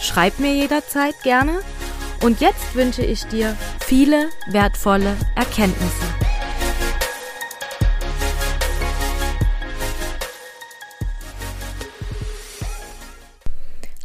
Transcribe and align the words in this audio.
Schreib 0.00 0.38
mir 0.38 0.54
jederzeit 0.54 1.14
gerne. 1.22 1.60
Und 2.22 2.40
jetzt 2.40 2.74
wünsche 2.74 3.02
ich 3.02 3.24
dir 3.24 3.56
viele 3.80 4.28
wertvolle 4.50 5.16
Erkenntnisse. 5.36 6.04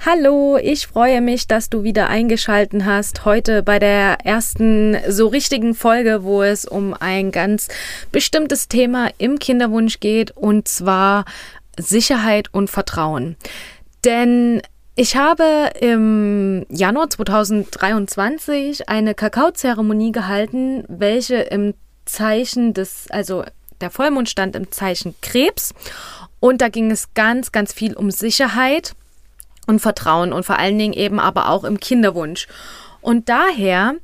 Hallo, 0.06 0.58
ich 0.62 0.86
freue 0.86 1.20
mich, 1.20 1.48
dass 1.48 1.70
du 1.70 1.84
wieder 1.84 2.10
eingeschalten 2.10 2.86
hast. 2.86 3.26
Heute 3.26 3.64
bei 3.64 3.80
der 3.80 4.18
ersten 4.24 4.96
so 5.10 5.28
richtigen 5.28 5.74
Folge, 5.74 6.24
wo 6.24 6.44
es 6.44 6.66
um 6.66 6.94
ein 6.94 7.32
ganz 7.32 7.70
bestimmtes 8.12 8.68
Thema 8.68 9.10
im 9.18 9.40
Kinderwunsch 9.40 10.00
geht, 10.00 10.30
und 10.32 10.68
zwar 10.68 11.26
Sicherheit 11.80 12.54
und 12.54 12.70
Vertrauen. 12.70 13.36
Denn 14.04 14.62
ich 14.96 15.18
habe 15.18 15.72
im 15.80 16.66
Januar 16.70 17.10
2023 17.10 18.88
eine 18.88 19.14
Kakaozeremonie 19.14 20.12
gehalten, 20.12 20.86
welche 20.88 21.36
im 21.36 21.74
Zeichen 22.06 22.74
des, 22.74 23.08
also 23.10 23.44
der 23.82 23.92
Vollmond 23.92 24.30
stand 24.30 24.56
im 24.56 24.72
Zeichen 24.72 25.16
Krebs. 25.22 25.74
Und 26.40 26.62
da 26.62 26.70
ging 26.70 26.92
es 26.92 27.14
ganz, 27.14 27.52
ganz 27.52 27.74
viel 27.74 27.94
um 27.94 28.10
Sicherheit 28.10 28.96
und 29.68 29.80
Vertrauen 29.80 30.32
und 30.32 30.46
vor 30.46 30.60
allen 30.60 30.78
Dingen 30.78 30.94
eben 30.94 31.20
aber 31.20 31.50
auch 31.50 31.66
im 31.66 31.80
Kinderwunsch. 31.80 32.48
Und 33.02 33.28
daher 33.28 33.96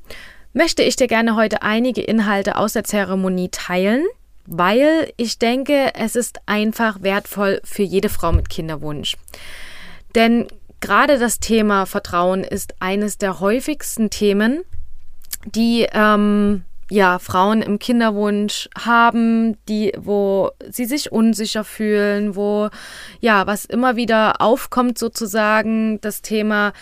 möchte 0.53 0.83
ich 0.83 0.97
dir 0.97 1.07
gerne 1.07 1.35
heute 1.35 1.61
einige 1.61 2.01
Inhalte 2.01 2.57
aus 2.57 2.73
der 2.73 2.83
Zeremonie 2.83 3.49
teilen, 3.49 4.03
weil 4.45 5.13
ich 5.15 5.39
denke, 5.39 5.93
es 5.93 6.15
ist 6.15 6.41
einfach 6.47 7.01
wertvoll 7.01 7.61
für 7.63 7.83
jede 7.83 8.09
Frau 8.09 8.33
mit 8.33 8.49
Kinderwunsch. 8.49 9.15
Denn 10.15 10.47
Gerade 10.81 11.19
das 11.19 11.39
Thema 11.39 11.85
Vertrauen 11.85 12.43
ist 12.43 12.75
eines 12.79 13.17
der 13.17 13.39
häufigsten 13.39 14.09
Themen, 14.09 14.63
die 15.45 15.87
ähm, 15.93 16.63
ja 16.89 17.19
Frauen 17.19 17.61
im 17.61 17.79
Kinderwunsch 17.79 18.67
haben, 18.77 19.57
die 19.69 19.93
wo 19.97 20.51
sie 20.69 20.85
sich 20.85 21.11
unsicher 21.11 21.63
fühlen, 21.63 22.35
wo 22.35 22.69
ja 23.19 23.47
was 23.47 23.65
immer 23.65 23.95
wieder 23.95 24.41
aufkommt 24.41 24.97
sozusagen 24.97 26.01
das 26.01 26.21
Thema 26.21 26.73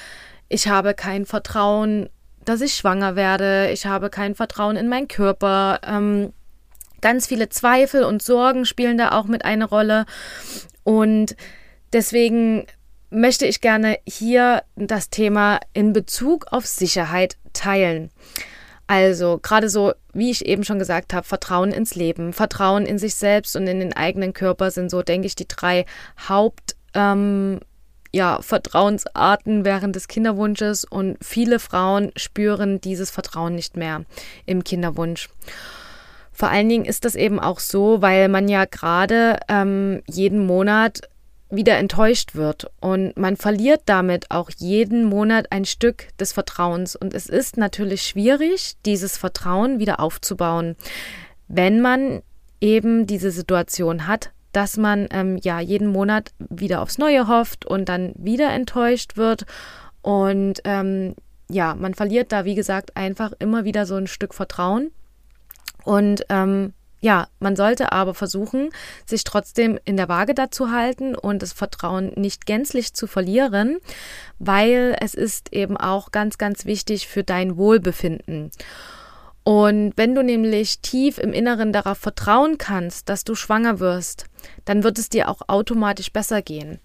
ich 0.50 0.68
habe 0.68 0.96
kein 0.96 1.26
Vertrauen, 1.28 2.10
dass 2.44 2.62
ich 2.62 2.74
schwanger 2.74 3.16
werde, 3.16 3.70
ich 3.72 3.86
habe 3.86 4.10
kein 4.10 4.34
Vertrauen 4.34 4.76
in 4.76 4.90
meinen 4.90 5.08
Körper. 5.08 5.80
Ähm, 5.86 6.34
ganz 7.02 7.28
viele 7.28 7.50
Zweifel 7.50 8.04
und 8.04 8.24
Sorgen 8.24 8.66
spielen 8.66 8.98
da 8.98 9.12
auch 9.12 9.26
mit 9.26 9.46
eine 9.46 9.66
Rolle 9.66 10.06
und 10.84 11.36
deswegen 11.94 12.66
möchte 13.10 13.46
ich 13.46 13.62
gerne 13.62 13.98
hier 14.08 14.64
das 14.76 15.10
Thema 15.10 15.60
in 15.74 15.94
Bezug 15.94 16.48
auf 16.52 16.66
Sicherheit 16.66 17.38
teilen. 17.54 18.12
Also 18.88 19.40
gerade 19.42 19.70
so, 19.70 19.94
wie 20.14 20.32
ich 20.32 20.46
eben 20.46 20.64
schon 20.64 20.80
gesagt 20.80 21.14
habe, 21.14 21.26
Vertrauen 21.26 21.72
ins 21.72 21.94
Leben, 21.94 22.34
Vertrauen 22.34 22.86
in 22.86 22.98
sich 22.98 23.16
selbst 23.16 23.56
und 23.56 23.68
in 23.68 23.80
den 23.80 23.94
eigenen 23.94 24.34
Körper 24.34 24.72
sind 24.72 24.90
so, 24.90 25.04
denke 25.04 25.28
ich, 25.28 25.36
die 25.36 25.48
drei 25.48 25.86
Haupt 26.28 26.76
ähm, 26.96 27.60
ja, 28.12 28.42
Vertrauensarten 28.42 29.66
während 29.66 29.96
des 29.96 30.08
Kinderwunsches 30.08 30.86
und 30.86 31.18
viele 31.22 31.60
Frauen 31.60 32.12
spüren 32.16 32.82
dieses 32.82 33.12
Vertrauen 33.12 33.54
nicht 33.54 33.78
mehr 33.78 34.06
im 34.46 34.64
Kinderwunsch. 34.64 35.30
Vor 36.32 36.50
allen 36.50 36.70
Dingen 36.70 36.86
ist 36.86 37.06
das 37.06 37.16
eben 37.16 37.40
auch 37.40 37.60
so, 37.60 38.02
weil 38.02 38.30
man 38.30 38.48
ja 38.48 38.66
gerade 38.66 39.38
ähm, 39.50 40.02
jeden 40.08 40.46
Monat 40.46 41.02
wieder 41.50 41.78
enttäuscht 41.78 42.36
wird. 42.36 42.72
Und 42.80 43.18
man 43.18 43.36
verliert 43.36 43.82
damit 43.86 44.30
auch 44.30 44.50
jeden 44.58 45.04
Monat 45.04 45.52
ein 45.52 45.66
Stück 45.66 46.08
des 46.18 46.32
Vertrauens. 46.32 46.96
Und 46.96 47.14
es 47.14 47.28
ist 47.28 47.58
natürlich 47.58 48.04
schwierig, 48.04 48.76
dieses 48.86 49.18
Vertrauen 49.18 49.80
wieder 49.80 50.00
aufzubauen, 50.00 50.76
wenn 51.48 51.82
man 51.82 52.22
eben 52.62 53.08
diese 53.08 53.32
Situation 53.32 54.08
hat, 54.08 54.32
dass 54.52 54.78
man 54.78 55.08
ähm, 55.12 55.38
ja 55.42 55.60
jeden 55.60 55.88
Monat 55.88 56.32
wieder 56.38 56.82
aufs 56.82 56.98
Neue 56.98 57.28
hofft 57.28 57.66
und 57.66 57.90
dann 57.90 58.14
wieder 58.18 58.50
enttäuscht 58.52 59.18
wird. 59.18 59.46
Und 60.02 60.62
ähm, 60.66 61.16
ja, 61.50 61.76
man 61.76 61.94
verliert 61.94 62.32
da, 62.32 62.46
wie 62.46 62.56
gesagt, 62.56 62.96
einfach 62.96 63.32
immer 63.40 63.64
wieder 63.64 63.86
so 63.86 63.96
ein 63.96 64.08
Stück 64.08 64.34
Vertrauen. 64.34 64.92
Und 65.84 66.26
ähm, 66.30 66.74
ja, 67.02 67.28
man 67.40 67.56
sollte 67.56 67.92
aber 67.92 68.14
versuchen, 68.14 68.70
sich 69.06 69.24
trotzdem 69.24 69.80
in 69.86 69.98
der 69.98 70.10
Waage 70.10 70.34
dazu 70.34 70.72
halten 70.72 71.16
und 71.16 71.42
das 71.42 71.54
Vertrauen 71.54 72.12
nicht 72.16 72.46
gänzlich 72.46 72.94
zu 72.94 73.08
verlieren, 73.08 73.78
weil 74.38 74.96
es 75.00 75.14
ist 75.14 75.54
eben 75.54 75.78
auch 75.78 76.12
ganz, 76.12 76.38
ganz 76.38 76.66
wichtig 76.66 77.08
für 77.08 77.24
dein 77.24 77.58
Wohlbefinden. 77.58 78.52
Und 79.44 79.94
wenn 79.96 80.14
du 80.14 80.24
nämlich 80.24 80.82
tief 80.82 81.18
im 81.18 81.34
Inneren 81.34 81.72
darauf 81.72 81.98
vertrauen 81.98 82.58
kannst, 82.58 83.10
dass 83.10 83.24
du 83.24 83.34
schwanger 83.34 83.80
wirst, 83.80 84.26
dann 84.66 84.84
wird 84.84 85.00
es 85.00 85.10
dir 85.10 85.30
auch 85.30 85.42
automatisch 85.48 86.12
besser 86.12 86.42
gehen. 86.42 86.80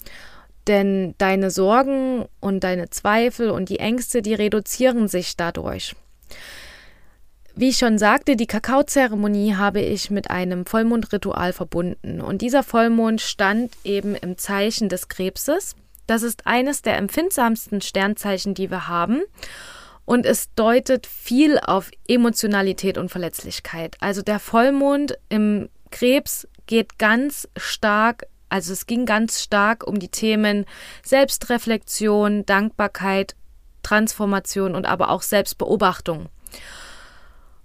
Denn 0.66 1.14
deine 1.18 1.50
Sorgen 1.50 2.24
und 2.40 2.64
deine 2.64 2.88
Zweifel 2.88 3.50
und 3.50 3.68
die 3.68 3.80
Ängste, 3.80 4.22
die 4.22 4.34
reduzieren 4.34 5.08
sich 5.08 5.36
dadurch. 5.36 5.94
Wie 7.56 7.68
ich 7.68 7.78
schon 7.78 7.98
sagte, 7.98 8.34
die 8.34 8.48
Kakaozeremonie 8.48 9.54
habe 9.54 9.80
ich 9.80 10.10
mit 10.10 10.28
einem 10.28 10.66
Vollmondritual 10.66 11.52
verbunden. 11.52 12.20
Und 12.20 12.42
dieser 12.42 12.64
Vollmond 12.64 13.20
stand 13.20 13.72
eben 13.84 14.16
im 14.16 14.36
Zeichen 14.36 14.88
des 14.88 15.08
Krebses. 15.08 15.76
Das 16.08 16.24
ist 16.24 16.48
eines 16.48 16.82
der 16.82 16.96
empfindsamsten 16.96 17.80
Sternzeichen, 17.80 18.54
die 18.54 18.72
wir 18.72 18.88
haben. 18.88 19.22
Und 20.04 20.26
es 20.26 20.52
deutet 20.54 21.06
viel 21.06 21.60
auf 21.60 21.92
Emotionalität 22.08 22.98
und 22.98 23.10
Verletzlichkeit. 23.10 23.96
Also 24.00 24.22
der 24.22 24.40
Vollmond 24.40 25.16
im 25.28 25.68
Krebs 25.92 26.48
geht 26.66 26.98
ganz 26.98 27.48
stark, 27.56 28.26
also 28.48 28.72
es 28.72 28.86
ging 28.86 29.06
ganz 29.06 29.40
stark 29.40 29.86
um 29.86 30.00
die 30.00 30.08
Themen 30.08 30.66
Selbstreflexion, 31.04 32.44
Dankbarkeit, 32.46 33.36
Transformation 33.84 34.74
und 34.74 34.86
aber 34.86 35.10
auch 35.10 35.22
Selbstbeobachtung. 35.22 36.28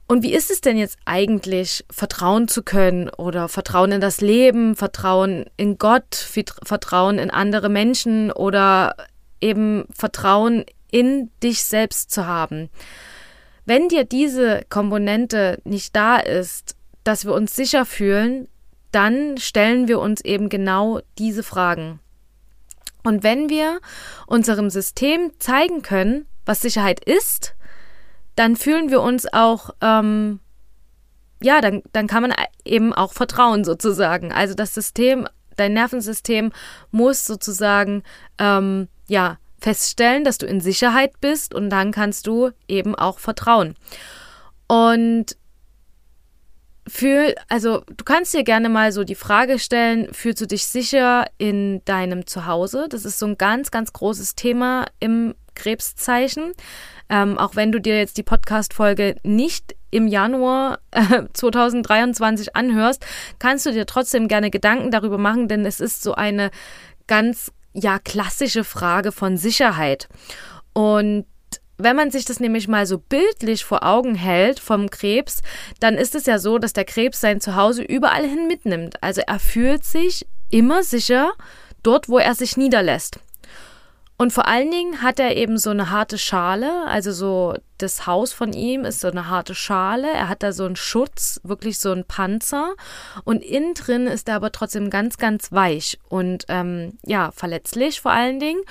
Und 0.10 0.24
wie 0.24 0.34
ist 0.34 0.50
es 0.50 0.60
denn 0.60 0.76
jetzt 0.76 0.98
eigentlich, 1.06 1.86
vertrauen 1.92 2.48
zu 2.48 2.64
können 2.64 3.10
oder 3.10 3.48
Vertrauen 3.48 3.92
in 3.92 4.02
das 4.02 4.22
Leben, 4.22 4.76
Vertrauen 4.76 5.46
in 5.56 5.78
Gott, 5.78 6.16
Vertrauen 6.64 7.20
in 7.20 7.30
andere 7.30 7.70
Menschen 7.70 8.32
oder 8.32 8.96
eben 9.40 9.86
Vertrauen 9.92 10.66
in 10.90 11.30
dich 11.44 11.64
selbst 11.64 12.10
zu 12.10 12.26
haben? 12.26 12.72
Wenn 13.66 13.88
dir 13.88 14.04
diese 14.04 14.64
Komponente 14.68 15.62
nicht 15.64 15.96
da 15.96 16.18
ist, 16.18 16.76
dass 17.04 17.26
wir 17.26 17.36
uns 17.36 17.56
sicher 17.56 17.86
fühlen, 17.86 18.48
dann 18.92 19.38
stellen 19.38 19.88
wir 19.88 20.00
uns 20.00 20.22
eben 20.22 20.50
genau 20.50 21.02
diese 21.20 21.44
Fragen. 21.44 22.00
Und 23.04 23.22
wenn 23.22 23.52
wir 23.52 23.80
unserem 24.26 24.72
System 24.72 25.34
zeigen 25.38 25.84
können, 25.84 26.26
was 26.48 26.62
Sicherheit 26.62 27.00
ist, 27.00 27.54
dann 28.40 28.56
fühlen 28.56 28.90
wir 28.90 29.02
uns 29.02 29.28
auch, 29.34 29.72
ähm, 29.82 30.40
ja, 31.44 31.60
dann, 31.60 31.84
dann 31.92 32.08
kann 32.08 32.22
man 32.22 32.34
eben 32.64 32.94
auch 32.94 33.12
vertrauen 33.12 33.66
sozusagen. 33.66 34.32
Also 34.32 34.54
das 34.54 34.74
System, 34.74 35.28
dein 35.58 35.74
Nervensystem 35.74 36.54
muss 36.90 37.26
sozusagen, 37.26 38.02
ähm, 38.38 38.88
ja, 39.10 39.40
feststellen, 39.60 40.24
dass 40.24 40.38
du 40.38 40.46
in 40.46 40.62
Sicherheit 40.62 41.20
bist 41.20 41.54
und 41.54 41.70
dann 41.70 41.92
kannst 41.92 42.28
du 42.28 42.52
eben 42.70 42.96
auch 42.96 43.20
vertrauen. 43.20 43.76
Und 44.70 45.36
für, 46.88 47.36
also 47.50 47.84
du 47.88 48.06
kannst 48.06 48.34
dir 48.34 48.46
gerne 48.46 48.70
mal 48.70 48.94
so 48.94 49.04
die 49.04 49.16
Frage 49.16 49.60
stellen, 49.60 50.14
fühlst 50.14 50.40
du 50.40 50.48
dich 50.48 50.66
sicher 50.66 51.26
in 51.40 51.84
deinem 51.84 52.26
Zuhause? 52.26 52.88
Das 52.90 53.04
ist 53.04 53.20
so 53.20 53.26
ein 53.26 53.38
ganz, 53.38 53.70
ganz 53.70 53.92
großes 53.92 54.36
Thema 54.36 54.86
im 55.02 55.36
Krebszeichen. 55.60 56.54
Ähm, 57.10 57.38
auch 57.38 57.56
wenn 57.56 57.72
du 57.72 57.82
dir 57.82 57.98
jetzt 57.98 58.18
die 58.18 58.24
Podcast-Folge 58.24 59.16
nicht 59.24 59.76
im 59.92 60.08
Januar 60.08 60.80
äh, 60.92 61.24
2023 61.34 62.56
anhörst, 62.56 63.06
kannst 63.40 63.66
du 63.66 63.72
dir 63.72 63.86
trotzdem 63.86 64.28
gerne 64.28 64.52
Gedanken 64.52 64.92
darüber 64.92 65.18
machen, 65.18 65.48
denn 65.48 65.66
es 65.66 65.80
ist 65.80 66.04
so 66.04 66.14
eine 66.14 66.52
ganz 67.08 67.52
ja 67.74 68.00
klassische 68.00 68.64
Frage 68.64 69.12
von 69.12 69.38
Sicherheit. 69.38 70.08
Und 70.74 71.26
wenn 71.78 71.96
man 71.96 72.12
sich 72.12 72.26
das 72.26 72.40
nämlich 72.40 72.68
mal 72.68 72.86
so 72.86 73.00
bildlich 73.00 73.64
vor 73.64 73.84
Augen 73.84 74.14
hält 74.14 74.60
vom 74.60 74.90
Krebs, 74.90 75.42
dann 75.80 75.96
ist 75.96 76.14
es 76.14 76.26
ja 76.26 76.38
so, 76.38 76.58
dass 76.58 76.74
der 76.74 76.86
Krebs 76.86 77.22
sein 77.22 77.42
Zuhause 77.42 77.84
überall 77.84 78.28
hin 78.28 78.48
mitnimmt. 78.48 79.02
Also 79.02 79.22
er 79.26 79.40
fühlt 79.40 79.86
sich 79.86 80.28
immer 80.50 80.84
sicher 80.84 81.32
dort, 81.82 82.10
wo 82.10 82.20
er 82.20 82.36
sich 82.36 82.58
niederlässt. 82.58 83.20
Und 84.22 84.34
vor 84.34 84.48
allen 84.48 84.70
Dingen 84.70 85.02
hat 85.02 85.18
er 85.18 85.38
eben 85.38 85.58
so 85.58 85.70
eine 85.70 85.92
harte 85.92 86.18
Schale, 86.18 86.86
also 86.88 87.14
so 87.14 87.56
das 87.78 88.06
Haus 88.06 88.34
von 88.34 88.52
ihm 88.52 88.84
ist 88.84 89.00
so 89.00 89.08
eine 89.08 89.30
harte 89.30 89.56
Schale. 89.56 90.12
Er 90.12 90.28
hat 90.28 90.44
da 90.44 90.52
so 90.52 90.66
einen 90.66 90.76
Schutz, 90.76 91.40
wirklich 91.46 91.80
so 91.80 91.94
einen 91.94 92.04
Panzer. 92.04 92.76
Und 93.24 93.42
innen 93.42 93.76
drin 93.76 94.08
ist 94.08 94.28
er 94.28 94.36
aber 94.36 94.52
trotzdem 94.52 94.90
ganz, 94.90 95.18
ganz 95.18 95.54
weich 95.54 95.98
und 96.10 96.44
ähm, 96.50 96.98
ja, 97.06 97.32
verletzlich 97.32 98.02
vor 98.02 98.12
allen 98.12 98.42
Dingen. 98.42 98.62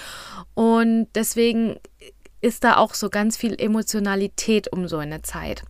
Und 0.52 1.08
deswegen 1.14 1.80
ist 2.42 2.62
da 2.62 2.76
auch 2.76 2.92
so 2.92 3.08
ganz 3.08 3.38
viel 3.38 3.58
Emotionalität 3.58 4.70
um 4.70 4.86
so 4.86 4.98
eine 4.98 5.22
Zeit. 5.22 5.62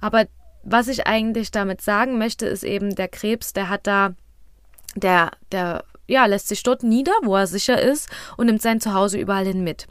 Aber 0.00 0.24
was 0.62 0.88
ich 0.88 1.06
eigentlich 1.06 1.50
damit 1.50 1.82
sagen 1.82 2.16
möchte, 2.16 2.46
ist 2.46 2.64
eben, 2.64 2.94
der 2.94 3.08
Krebs, 3.08 3.52
der 3.52 3.68
hat 3.68 3.86
da, 3.86 4.14
der, 4.94 5.32
der, 5.52 5.84
ja, 6.06 6.26
lässt 6.26 6.48
sich 6.48 6.62
dort 6.62 6.82
nieder, 6.82 7.12
wo 7.22 7.36
er 7.36 7.46
sicher 7.46 7.80
ist 7.80 8.08
und 8.36 8.46
nimmt 8.46 8.62
sein 8.62 8.80
Zuhause 8.80 9.18
überall 9.18 9.46
hin 9.46 9.64
mit. 9.64 9.86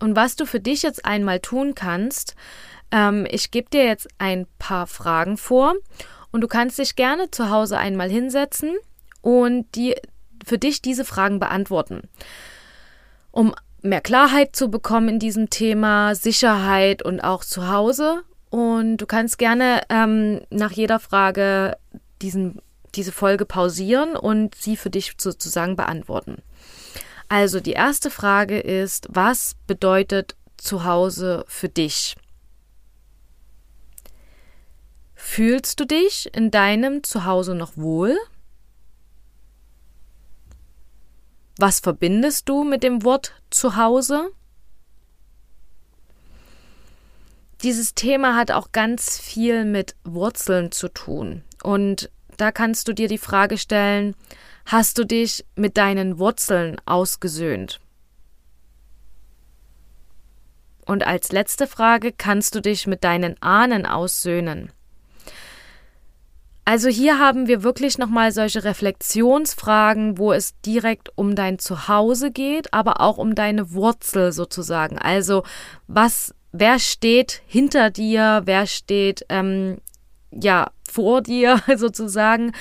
Und 0.00 0.16
was 0.16 0.36
du 0.36 0.46
für 0.46 0.60
dich 0.60 0.82
jetzt 0.82 1.04
einmal 1.04 1.40
tun 1.40 1.74
kannst, 1.74 2.34
ähm, 2.90 3.26
ich 3.30 3.50
gebe 3.50 3.70
dir 3.70 3.84
jetzt 3.84 4.08
ein 4.18 4.46
paar 4.58 4.86
Fragen 4.86 5.36
vor 5.36 5.74
und 6.32 6.40
du 6.40 6.48
kannst 6.48 6.78
dich 6.78 6.96
gerne 6.96 7.30
zu 7.30 7.50
Hause 7.50 7.78
einmal 7.78 8.10
hinsetzen 8.10 8.76
und 9.22 9.66
die 9.74 9.96
für 10.44 10.58
dich 10.58 10.82
diese 10.82 11.04
Fragen 11.04 11.40
beantworten. 11.40 12.02
Um 13.30 13.54
mehr 13.82 14.00
Klarheit 14.00 14.54
zu 14.54 14.70
bekommen 14.70 15.08
in 15.08 15.18
diesem 15.18 15.50
Thema, 15.50 16.14
Sicherheit 16.14 17.02
und 17.02 17.20
auch 17.20 17.44
zu 17.44 17.68
Hause. 17.68 18.22
Und 18.50 18.98
du 18.98 19.06
kannst 19.06 19.38
gerne 19.38 19.82
ähm, 19.88 20.40
nach 20.50 20.72
jeder 20.72 21.00
Frage 21.00 21.76
diesen, 22.22 22.60
diese 22.96 23.12
Folge 23.12 23.44
pausieren 23.44 24.16
und 24.16 24.54
sie 24.54 24.76
für 24.76 24.90
dich 24.90 25.14
sozusagen 25.18 25.76
beantworten. 25.76 26.42
Also 27.28 27.60
die 27.60 27.72
erste 27.72 28.10
Frage 28.10 28.58
ist, 28.58 29.08
was 29.10 29.56
bedeutet 29.66 30.36
Zuhause 30.56 31.44
für 31.48 31.68
dich? 31.68 32.16
Fühlst 35.14 35.80
du 35.80 35.86
dich 35.86 36.30
in 36.34 36.50
deinem 36.50 37.02
Zuhause 37.02 37.54
noch 37.54 37.76
wohl? 37.76 38.16
Was 41.58 41.80
verbindest 41.80 42.48
du 42.48 42.64
mit 42.64 42.82
dem 42.82 43.02
Wort 43.02 43.32
Zuhause? 43.50 44.30
Dieses 47.62 47.94
Thema 47.94 48.36
hat 48.36 48.50
auch 48.50 48.72
ganz 48.72 49.18
viel 49.18 49.64
mit 49.64 49.96
Wurzeln 50.04 50.70
zu 50.70 50.88
tun. 50.88 51.42
Und 51.62 52.10
da 52.36 52.52
kannst 52.52 52.88
du 52.88 52.92
dir 52.92 53.08
die 53.08 53.18
Frage 53.18 53.58
stellen, 53.58 54.14
hast 54.64 54.98
du 54.98 55.04
dich 55.04 55.44
mit 55.54 55.76
deinen 55.76 56.18
Wurzeln 56.18 56.76
ausgesöhnt? 56.86 57.80
Und 60.84 61.06
als 61.06 61.32
letzte 61.32 61.66
Frage, 61.66 62.12
kannst 62.12 62.54
du 62.54 62.60
dich 62.60 62.86
mit 62.86 63.02
deinen 63.02 63.40
Ahnen 63.42 63.86
aussöhnen? 63.86 64.70
Also 66.68 66.88
hier 66.88 67.20
haben 67.20 67.46
wir 67.46 67.62
wirklich 67.62 67.96
nochmal 67.96 68.32
solche 68.32 68.64
Reflexionsfragen, 68.64 70.18
wo 70.18 70.32
es 70.32 70.60
direkt 70.62 71.10
um 71.14 71.36
dein 71.36 71.60
Zuhause 71.60 72.32
geht, 72.32 72.74
aber 72.74 73.00
auch 73.00 73.18
um 73.18 73.36
deine 73.36 73.72
Wurzel 73.72 74.32
sozusagen. 74.32 74.98
Also 74.98 75.44
was, 75.86 76.34
wer 76.50 76.80
steht 76.80 77.40
hinter 77.46 77.90
dir, 77.90 78.42
wer 78.46 78.66
steht 78.66 79.24
ähm, 79.28 79.78
ja 80.42 80.70
vor 80.90 81.22
dir 81.22 81.60
sozusagen 81.76 82.52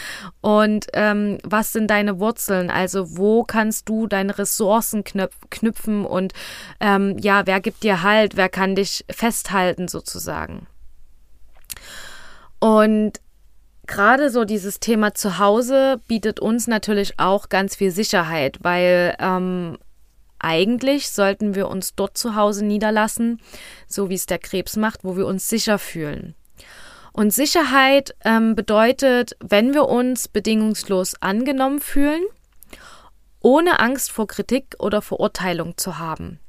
und 0.42 0.88
ähm, 0.94 1.38
was 1.44 1.74
sind 1.74 1.90
deine 1.90 2.20
Wurzeln? 2.20 2.70
Also 2.70 3.18
wo 3.18 3.44
kannst 3.44 3.88
du 3.90 4.08
deine 4.08 4.38
Ressourcen 4.38 5.04
knüpfen 5.04 6.06
und 6.06 6.34
ähm, 6.80 7.18
ja, 7.20 7.46
wer 7.46 7.62
gibt 7.62 7.84
dir 7.84 8.04
Halt, 8.04 8.36
wer 8.36 8.50
kann 8.50 8.76
dich 8.76 9.06
festhalten 9.10 9.88
sozusagen? 9.88 10.68
Und 12.60 13.22
gerade 13.88 14.30
so 14.30 14.46
dieses 14.46 14.80
Thema 14.80 15.14
Zuhause 15.14 16.02
bietet 16.08 16.40
uns 16.40 16.68
natürlich 16.68 17.20
auch 17.20 17.50
ganz 17.50 17.76
viel 17.76 17.92
Sicherheit, 17.92 18.58
weil 18.62 19.16
ähm, 19.20 19.78
eigentlich 20.40 21.10
sollten 21.10 21.56
wir 21.56 21.70
uns 21.70 21.96
dort 21.96 22.18
zu 22.18 22.36
Hause 22.36 22.66
niederlassen, 22.66 23.40
so 23.88 24.10
wie 24.10 24.16
es 24.16 24.26
der 24.26 24.40
Krebs 24.40 24.76
macht, 24.76 25.04
wo 25.04 25.18
wir 25.18 25.26
uns 25.26 25.50
sicher 25.50 25.80
fühlen. 25.80 26.36
Und 27.16 27.34
Sicherheit 27.34 28.14
ähm, 28.26 28.56
bedeutet, 28.56 29.38
wenn 29.40 29.74
wir 29.74 29.88
uns 29.88 30.28
bedingungslos 30.28 31.14
angenommen 31.22 31.80
fühlen, 31.80 32.22
ohne 33.40 33.80
Angst 33.80 34.12
vor 34.12 34.28
Kritik 34.28 34.76
oder 34.80 35.02
Verurteilung 35.02 35.78
zu 35.78 35.98
haben. 35.98 36.42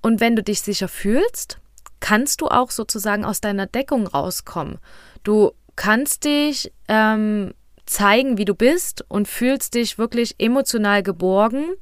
Und 0.00 0.20
wenn 0.20 0.36
du 0.36 0.44
dich 0.44 0.60
sicher 0.60 0.86
fühlst, 0.86 1.58
kannst 1.98 2.40
du 2.40 2.46
auch 2.46 2.70
sozusagen 2.70 3.24
aus 3.24 3.40
deiner 3.40 3.66
Deckung 3.66 4.06
rauskommen. 4.06 4.78
Du 5.24 5.50
kannst 5.74 6.24
dich 6.24 6.72
ähm, 6.86 7.52
zeigen, 7.84 8.38
wie 8.38 8.44
du 8.44 8.54
bist 8.54 9.04
und 9.08 9.26
fühlst 9.26 9.74
dich 9.74 9.98
wirklich 9.98 10.36
emotional 10.38 11.02
geborgen 11.02 11.74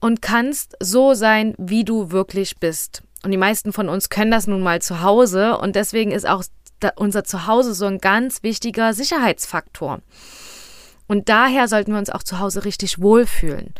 und 0.00 0.22
kannst 0.22 0.74
so 0.80 1.14
sein, 1.14 1.54
wie 1.56 1.84
du 1.84 2.10
wirklich 2.10 2.58
bist. 2.58 3.04
Und 3.22 3.30
die 3.30 3.36
meisten 3.36 3.72
von 3.72 3.88
uns 3.88 4.10
können 4.10 4.32
das 4.32 4.48
nun 4.48 4.60
mal 4.60 4.82
zu 4.82 5.02
Hause 5.02 5.56
und 5.56 5.76
deswegen 5.76 6.10
ist 6.10 6.28
auch 6.28 6.42
unser 6.96 7.24
Zuhause 7.24 7.74
so 7.74 7.86
ein 7.86 7.98
ganz 7.98 8.42
wichtiger 8.42 8.94
Sicherheitsfaktor. 8.94 10.00
Und 11.06 11.28
daher 11.28 11.68
sollten 11.68 11.92
wir 11.92 11.98
uns 11.98 12.10
auch 12.10 12.22
zu 12.22 12.38
Hause 12.38 12.64
richtig 12.64 13.00
wohlfühlen. 13.00 13.74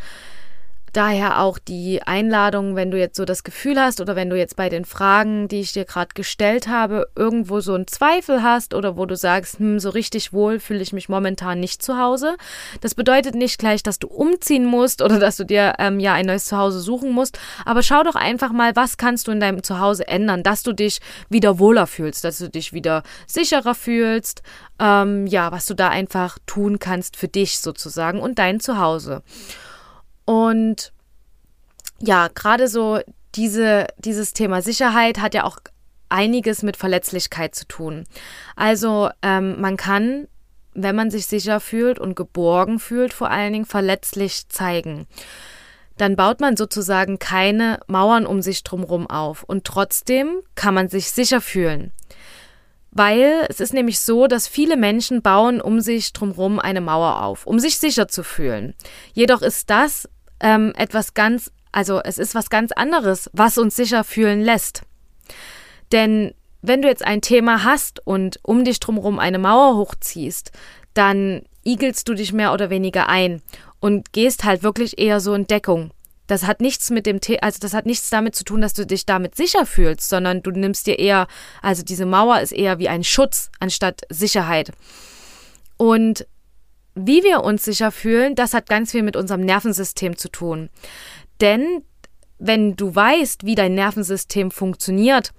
Daher 0.94 1.40
auch 1.40 1.58
die 1.58 2.02
Einladung, 2.04 2.76
wenn 2.76 2.92
du 2.92 2.96
jetzt 2.96 3.16
so 3.16 3.24
das 3.24 3.42
Gefühl 3.42 3.80
hast 3.80 4.00
oder 4.00 4.14
wenn 4.14 4.30
du 4.30 4.38
jetzt 4.38 4.54
bei 4.54 4.68
den 4.68 4.84
Fragen, 4.84 5.48
die 5.48 5.58
ich 5.58 5.72
dir 5.72 5.84
gerade 5.84 6.14
gestellt 6.14 6.68
habe, 6.68 7.08
irgendwo 7.16 7.58
so 7.58 7.74
einen 7.74 7.88
Zweifel 7.88 8.44
hast 8.44 8.74
oder 8.74 8.96
wo 8.96 9.04
du 9.04 9.16
sagst, 9.16 9.58
hm, 9.58 9.80
so 9.80 9.90
richtig 9.90 10.32
wohl 10.32 10.60
fühle 10.60 10.82
ich 10.82 10.92
mich 10.92 11.08
momentan 11.08 11.58
nicht 11.58 11.82
zu 11.82 11.98
Hause. 11.98 12.36
Das 12.80 12.94
bedeutet 12.94 13.34
nicht 13.34 13.58
gleich, 13.58 13.82
dass 13.82 13.98
du 13.98 14.06
umziehen 14.06 14.66
musst 14.66 15.02
oder 15.02 15.18
dass 15.18 15.36
du 15.36 15.44
dir 15.44 15.74
ähm, 15.80 15.98
ja 15.98 16.12
ein 16.12 16.26
neues 16.26 16.44
Zuhause 16.44 16.78
suchen 16.78 17.10
musst, 17.10 17.40
aber 17.64 17.82
schau 17.82 18.04
doch 18.04 18.14
einfach 18.14 18.52
mal, 18.52 18.76
was 18.76 18.96
kannst 18.96 19.26
du 19.26 19.32
in 19.32 19.40
deinem 19.40 19.64
Zuhause 19.64 20.06
ändern, 20.06 20.44
dass 20.44 20.62
du 20.62 20.72
dich 20.72 21.00
wieder 21.28 21.58
wohler 21.58 21.88
fühlst, 21.88 22.22
dass 22.22 22.38
du 22.38 22.48
dich 22.48 22.72
wieder 22.72 23.02
sicherer 23.26 23.74
fühlst, 23.74 24.44
ähm, 24.78 25.26
ja, 25.26 25.50
was 25.50 25.66
du 25.66 25.74
da 25.74 25.88
einfach 25.88 26.38
tun 26.46 26.78
kannst 26.78 27.16
für 27.16 27.26
dich 27.26 27.58
sozusagen 27.58 28.20
und 28.20 28.38
dein 28.38 28.60
Zuhause. 28.60 29.24
Und 30.24 30.92
ja, 32.00 32.28
gerade 32.28 32.68
so 32.68 33.00
diese, 33.34 33.86
dieses 33.98 34.32
Thema 34.32 34.62
Sicherheit 34.62 35.18
hat 35.18 35.34
ja 35.34 35.44
auch 35.44 35.58
einiges 36.08 36.62
mit 36.62 36.76
Verletzlichkeit 36.76 37.54
zu 37.54 37.66
tun. 37.66 38.04
Also 38.56 39.10
ähm, 39.22 39.60
man 39.60 39.76
kann, 39.76 40.28
wenn 40.74 40.96
man 40.96 41.10
sich 41.10 41.26
sicher 41.26 41.60
fühlt 41.60 41.98
und 41.98 42.14
geborgen 42.14 42.78
fühlt, 42.78 43.12
vor 43.12 43.30
allen 43.30 43.52
Dingen 43.52 43.64
verletzlich 43.64 44.48
zeigen. 44.48 45.06
Dann 45.96 46.16
baut 46.16 46.40
man 46.40 46.56
sozusagen 46.56 47.18
keine 47.18 47.80
Mauern 47.86 48.26
um 48.26 48.42
sich 48.42 48.64
drumherum 48.64 49.08
auf 49.08 49.44
und 49.44 49.64
trotzdem 49.64 50.40
kann 50.54 50.74
man 50.74 50.88
sich 50.88 51.10
sicher 51.10 51.40
fühlen. 51.40 51.92
Weil 52.90 53.46
es 53.48 53.58
ist 53.58 53.74
nämlich 53.74 53.98
so, 54.00 54.28
dass 54.28 54.46
viele 54.46 54.76
Menschen 54.76 55.20
bauen 55.20 55.60
um 55.60 55.80
sich 55.80 56.12
drumherum 56.12 56.60
eine 56.60 56.80
Mauer 56.80 57.22
auf, 57.22 57.46
um 57.46 57.58
sich 57.58 57.78
sicher 57.78 58.06
zu 58.06 58.22
fühlen. 58.22 58.74
Jedoch 59.12 59.42
ist 59.42 59.68
das 59.70 60.08
ähm, 60.40 60.72
etwas 60.76 61.14
ganz, 61.14 61.50
also 61.72 62.00
es 62.02 62.18
ist 62.18 62.34
was 62.34 62.50
ganz 62.50 62.72
anderes, 62.72 63.30
was 63.32 63.58
uns 63.58 63.76
sicher 63.76 64.04
fühlen 64.04 64.40
lässt. 64.42 64.82
Denn 65.92 66.34
wenn 66.62 66.82
du 66.82 66.88
jetzt 66.88 67.04
ein 67.04 67.20
Thema 67.20 67.64
hast 67.64 68.06
und 68.06 68.38
um 68.42 68.64
dich 68.64 68.80
drumherum 68.80 69.18
eine 69.18 69.38
Mauer 69.38 69.76
hochziehst, 69.76 70.50
dann 70.94 71.42
igelst 71.64 72.08
du 72.08 72.14
dich 72.14 72.32
mehr 72.32 72.52
oder 72.52 72.70
weniger 72.70 73.08
ein 73.08 73.42
und 73.80 74.12
gehst 74.12 74.44
halt 74.44 74.62
wirklich 74.62 74.98
eher 74.98 75.20
so 75.20 75.34
in 75.34 75.46
Deckung. 75.46 75.90
Das 76.26 76.46
hat 76.46 76.62
nichts 76.62 76.88
mit 76.88 77.04
dem, 77.04 77.20
The 77.22 77.42
also 77.42 77.58
das 77.60 77.74
hat 77.74 77.84
nichts 77.84 78.08
damit 78.08 78.34
zu 78.34 78.44
tun, 78.44 78.62
dass 78.62 78.72
du 78.72 78.86
dich 78.86 79.04
damit 79.04 79.36
sicher 79.36 79.66
fühlst, 79.66 80.08
sondern 80.08 80.42
du 80.42 80.52
nimmst 80.52 80.86
dir 80.86 80.98
eher, 80.98 81.26
also 81.60 81.82
diese 81.82 82.06
Mauer 82.06 82.40
ist 82.40 82.52
eher 82.52 82.78
wie 82.78 82.88
ein 82.88 83.04
Schutz 83.04 83.50
anstatt 83.60 84.02
Sicherheit. 84.08 84.72
Und 85.76 86.26
wie 86.94 87.22
wir 87.22 87.42
uns 87.42 87.64
sicher 87.64 87.90
fühlen, 87.90 88.34
das 88.34 88.54
hat 88.54 88.68
ganz 88.68 88.92
viel 88.92 89.02
mit 89.02 89.16
unserem 89.16 89.40
Nervensystem 89.40 90.16
zu 90.16 90.28
tun. 90.28 90.70
Denn 91.40 91.82
wenn 92.38 92.76
du 92.76 92.94
weißt, 92.94 93.44
wie 93.44 93.54
dein 93.54 93.74
Nervensystem 93.74 94.50
funktioniert, 94.50 95.32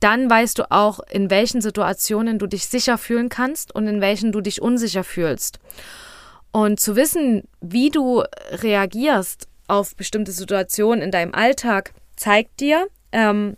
dann 0.00 0.30
weißt 0.30 0.58
du 0.58 0.70
auch, 0.70 1.00
in 1.10 1.30
welchen 1.30 1.60
Situationen 1.60 2.38
du 2.38 2.46
dich 2.46 2.66
sicher 2.66 2.98
fühlen 2.98 3.28
kannst 3.28 3.74
und 3.74 3.86
in 3.86 4.00
welchen 4.00 4.32
du 4.32 4.40
dich 4.40 4.62
unsicher 4.62 5.04
fühlst. 5.04 5.58
Und 6.52 6.80
zu 6.80 6.96
wissen, 6.96 7.42
wie 7.60 7.90
du 7.90 8.22
reagierst 8.50 9.48
auf 9.66 9.96
bestimmte 9.96 10.32
Situationen 10.32 11.02
in 11.02 11.10
deinem 11.10 11.34
Alltag, 11.34 11.92
zeigt 12.16 12.60
dir, 12.60 12.86
ähm, 13.12 13.56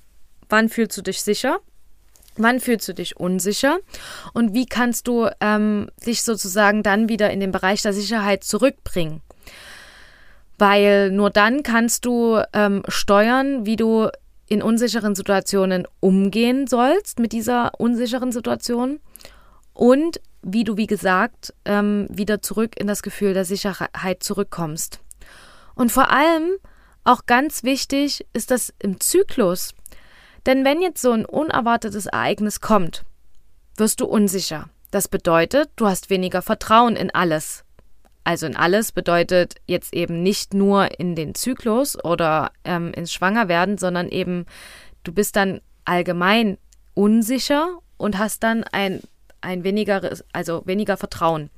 wann 0.49 0.69
fühlst 0.69 0.97
du 0.97 1.03
dich 1.03 1.23
sicher, 1.23 1.61
wann 2.43 2.61
fühlst 2.61 2.89
du 2.89 2.95
dich 2.95 3.17
unsicher 3.17 3.79
und 4.33 4.55
wie 4.55 4.67
kannst 4.67 5.09
du 5.09 5.29
ähm, 5.41 5.91
dich 6.07 6.23
sozusagen 6.23 6.83
dann 6.83 7.09
wieder 7.09 7.31
in 7.31 7.41
den 7.41 7.53
Bereich 7.53 7.83
der 7.83 7.93
Sicherheit 7.93 8.45
zurückbringen. 8.45 9.23
Weil 10.59 11.11
nur 11.11 11.31
dann 11.31 11.63
kannst 11.63 12.05
du 12.05 12.43
ähm, 12.53 12.83
steuern, 12.89 13.65
wie 13.65 13.77
du 13.77 14.09
in 14.49 14.63
unsicheren 14.63 15.15
Situationen 15.15 15.87
umgehen 16.01 16.67
sollst 16.67 17.19
mit 17.19 17.33
dieser 17.33 17.73
unsicheren 17.79 18.33
Situation 18.33 19.01
und 19.73 20.21
wie 20.43 20.65
du, 20.65 20.77
wie 20.77 20.87
gesagt, 20.87 21.55
ähm, 21.65 22.07
wieder 22.11 22.43
zurück 22.43 22.79
in 22.79 22.87
das 22.87 23.03
Gefühl 23.03 23.35
der 23.35 23.45
Sicherheit 23.45 24.23
zurückkommst. 24.23 25.01
Und 25.75 25.93
vor 25.93 26.11
allem, 26.11 26.57
auch 27.05 27.27
ganz 27.27 27.63
wichtig, 27.63 28.27
ist 28.33 28.51
das 28.51 28.73
im 28.79 29.01
Zyklus. 29.01 29.75
Denn 30.47 30.65
wenn 30.65 30.81
jetzt 30.81 31.03
so 31.03 31.13
ein 31.13 31.25
unerwartetes 31.25 32.07
Ereignis 32.07 32.61
kommt, 32.61 33.05
wirst 33.77 34.01
du 34.01 34.07
unsicher. 34.07 34.69
Das 34.91 35.09
bedeutet, 35.09 35.71
du 35.77 35.87
hast 35.87 36.11
weniger 36.11 36.43
Vertrauen 36.43 36.97
in 36.97 37.11
alles. 37.11 37.65
Also 38.25 38.47
in 38.47 38.57
alles 38.57 38.93
bedeutet 38.93 39.57
jetzt 39.67 39.95
eben 39.95 40.23
nicht 40.23 40.53
nur 40.53 40.99
in 41.01 41.15
den 41.15 41.35
Zyklus 41.35 42.03
oder 42.03 42.53
ähm, 42.65 42.93
ins 42.93 43.13
Schwangerwerden, 43.13 43.79
sondern 43.79 44.09
eben 44.09 44.47
du 45.05 45.13
bist 45.13 45.37
dann 45.37 45.61
allgemein 45.85 46.59
unsicher 46.95 47.79
und 47.97 48.19
hast 48.19 48.43
dann 48.43 48.65
ein, 48.65 49.01
ein 49.41 49.65
weniger, 49.65 50.17
also 50.33 50.63
weniger 50.67 50.97
Vertrauen. 50.97 51.51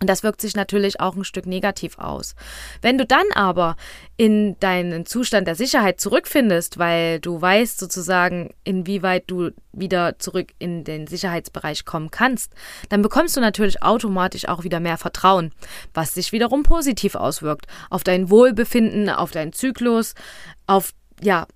Und 0.00 0.08
das 0.08 0.24
wirkt 0.24 0.40
sich 0.40 0.56
natürlich 0.56 1.00
auch 1.00 1.14
ein 1.14 1.24
Stück 1.24 1.46
negativ 1.46 1.98
aus. 1.98 2.34
Wenn 2.80 2.98
du 2.98 3.06
dann 3.06 3.26
aber 3.34 3.76
in 4.16 4.58
deinen 4.58 5.06
Zustand 5.06 5.46
der 5.46 5.54
Sicherheit 5.54 6.00
zurückfindest, 6.00 6.78
weil 6.78 7.20
du 7.20 7.40
weißt 7.40 7.78
sozusagen, 7.78 8.52
inwieweit 8.64 9.30
du 9.30 9.50
wieder 9.72 10.18
zurück 10.18 10.52
in 10.58 10.82
den 10.82 11.06
Sicherheitsbereich 11.06 11.84
kommen 11.84 12.10
kannst, 12.10 12.52
dann 12.88 13.02
bekommst 13.02 13.36
du 13.36 13.40
natürlich 13.40 13.82
automatisch 13.82 14.48
auch 14.48 14.64
wieder 14.64 14.80
mehr 14.80 14.98
Vertrauen, 14.98 15.52
was 15.94 16.14
sich 16.14 16.32
wiederum 16.32 16.64
positiv 16.64 17.14
auswirkt 17.14 17.66
auf 17.88 18.02
dein 18.02 18.28
Wohlbefinden, 18.28 19.08
auf 19.08 19.30
deinen 19.30 19.52
Zyklus, 19.52 20.14
auf 20.66 20.92
ja, 21.20 21.46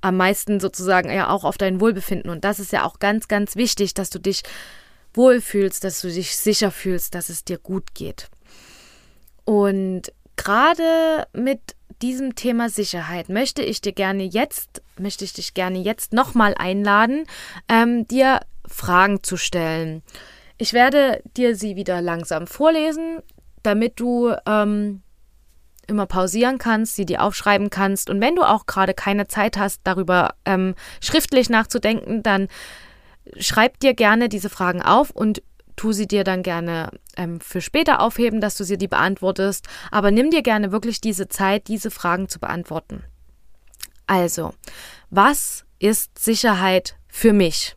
am 0.00 0.16
meisten 0.16 0.60
sozusagen 0.60 1.10
ja 1.10 1.28
auch 1.30 1.44
auf 1.44 1.58
dein 1.58 1.80
Wohlbefinden. 1.80 2.30
Und 2.30 2.44
das 2.44 2.60
ist 2.60 2.72
ja 2.72 2.84
auch 2.84 3.00
ganz, 3.00 3.26
ganz 3.26 3.56
wichtig, 3.56 3.94
dass 3.94 4.10
du 4.10 4.20
dich 4.20 4.42
wohlfühlst, 5.18 5.84
dass 5.84 6.00
du 6.00 6.08
dich 6.08 6.34
sicher 6.34 6.70
fühlst, 6.70 7.14
dass 7.14 7.28
es 7.28 7.44
dir 7.44 7.58
gut 7.58 7.94
geht. 7.94 8.30
Und 9.44 10.12
gerade 10.36 11.26
mit 11.34 11.60
diesem 12.00 12.34
Thema 12.34 12.70
Sicherheit 12.70 13.28
möchte 13.28 13.62
ich 13.62 13.80
dir 13.80 13.92
gerne 13.92 14.22
jetzt, 14.22 14.82
möchte 14.98 15.24
ich 15.24 15.32
dich 15.34 15.52
gerne 15.52 15.78
jetzt 15.78 16.12
nochmal 16.12 16.54
einladen, 16.56 17.24
ähm, 17.68 18.06
dir 18.06 18.40
Fragen 18.66 19.22
zu 19.22 19.36
stellen. 19.36 20.02
Ich 20.58 20.72
werde 20.72 21.22
dir 21.36 21.56
sie 21.56 21.76
wieder 21.76 22.00
langsam 22.00 22.46
vorlesen, 22.46 23.18
damit 23.62 23.98
du 24.00 24.32
ähm, 24.46 25.02
immer 25.88 26.06
pausieren 26.06 26.58
kannst, 26.58 26.94
sie 26.94 27.06
dir 27.06 27.22
aufschreiben 27.22 27.70
kannst. 27.70 28.10
Und 28.10 28.20
wenn 28.20 28.36
du 28.36 28.42
auch 28.42 28.66
gerade 28.66 28.94
keine 28.94 29.26
Zeit 29.26 29.56
hast, 29.56 29.80
darüber 29.84 30.34
ähm, 30.44 30.74
schriftlich 31.00 31.48
nachzudenken, 31.48 32.22
dann 32.22 32.48
schreib 33.38 33.80
dir 33.80 33.94
gerne 33.94 34.28
diese 34.28 34.50
Fragen 34.50 34.82
auf 34.82 35.10
und 35.10 35.42
tu 35.76 35.92
sie 35.92 36.06
dir 36.06 36.24
dann 36.24 36.42
gerne 36.42 36.90
ähm, 37.16 37.40
für 37.40 37.60
später 37.60 38.00
aufheben, 38.00 38.40
dass 38.40 38.56
du 38.56 38.64
sie 38.64 38.76
die 38.76 38.88
beantwortest. 38.88 39.66
Aber 39.90 40.10
nimm 40.10 40.30
dir 40.30 40.42
gerne 40.42 40.72
wirklich 40.72 41.00
diese 41.00 41.28
Zeit, 41.28 41.68
diese 41.68 41.90
Fragen 41.90 42.28
zu 42.28 42.38
beantworten. 42.38 43.04
Also, 44.06 44.54
was 45.10 45.64
ist 45.78 46.18
Sicherheit 46.18 46.96
für 47.08 47.32
mich? 47.32 47.76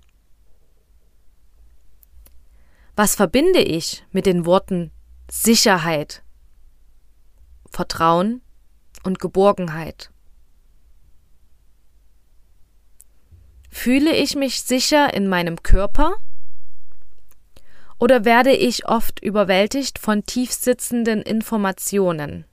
Was 2.96 3.16
verbinde 3.16 3.62
ich 3.62 4.06
mit 4.12 4.26
den 4.26 4.46
Worten 4.46 4.92
Sicherheit, 5.30 6.24
Vertrauen 7.70 8.42
und 9.04 9.20
Geborgenheit? 9.20 10.11
Fühle 13.84 14.16
ich 14.16 14.36
mich 14.36 14.62
sicher 14.62 15.12
in 15.12 15.28
meinem 15.28 15.64
Körper? 15.64 16.18
Oder 17.98 18.26
werde 18.26 18.52
ich 18.52 18.88
oft 18.88 19.20
überwältigt 19.24 19.98
von 19.98 20.24
tiefsitzenden 20.24 21.24
Informationen? 21.24 22.46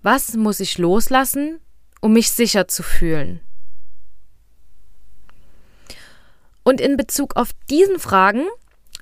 Was 0.00 0.32
muss 0.38 0.58
ich 0.58 0.78
loslassen, 0.78 1.60
um 2.00 2.14
mich 2.14 2.30
sicher 2.30 2.66
zu 2.66 2.82
fühlen? 2.82 3.40
Und 6.62 6.80
in 6.80 6.96
Bezug 6.96 7.36
auf 7.36 7.50
diesen 7.68 7.98
Fragen 7.98 8.46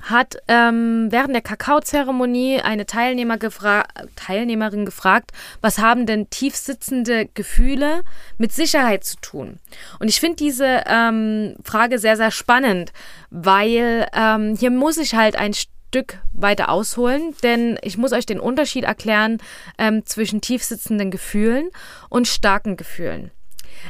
hat 0.03 0.37
ähm, 0.49 1.07
während 1.11 1.35
der 1.35 1.43
Kakaozeremonie 1.43 2.61
eine 2.61 2.87
Teilnehmer 2.87 3.39
gefra 3.39 3.85
Teilnehmerin 4.17 4.85
gefragt, 4.85 5.31
was 5.61 5.79
haben 5.79 6.07
denn 6.07 6.29
tiefsitzende 6.29 7.27
Gefühle 7.35 8.03
mit 8.37 8.53
Sicherheit 8.53 9.05
zu 9.05 9.17
tun? 9.21 9.61
Und 10.01 10.09
ich 10.09 10.21
finde 10.21 10.37
diese 10.37 10.83
ähm, 10.87 11.55
Frage 11.65 11.99
sehr, 11.99 12.17
sehr 12.17 12.33
spannend, 12.33 12.93
weil 13.31 14.09
ähm, 14.13 14.57
hier 14.59 14.71
muss 14.71 14.99
ich 14.99 15.15
halt 15.15 15.37
ein 15.37 15.55
Stück 15.55 16.19
weiter 16.33 16.69
ausholen, 16.69 17.35
denn 17.43 17.79
ich 17.83 17.97
muss 17.97 18.13
euch 18.13 18.27
den 18.27 18.41
Unterschied 18.41 18.85
erklären 18.85 19.39
ähm, 19.79 20.05
zwischen 20.05 20.41
tiefsitzenden 20.41 21.11
Gefühlen 21.11 21.69
und 22.09 22.27
starken 22.27 22.77
Gefühlen. 22.77 23.31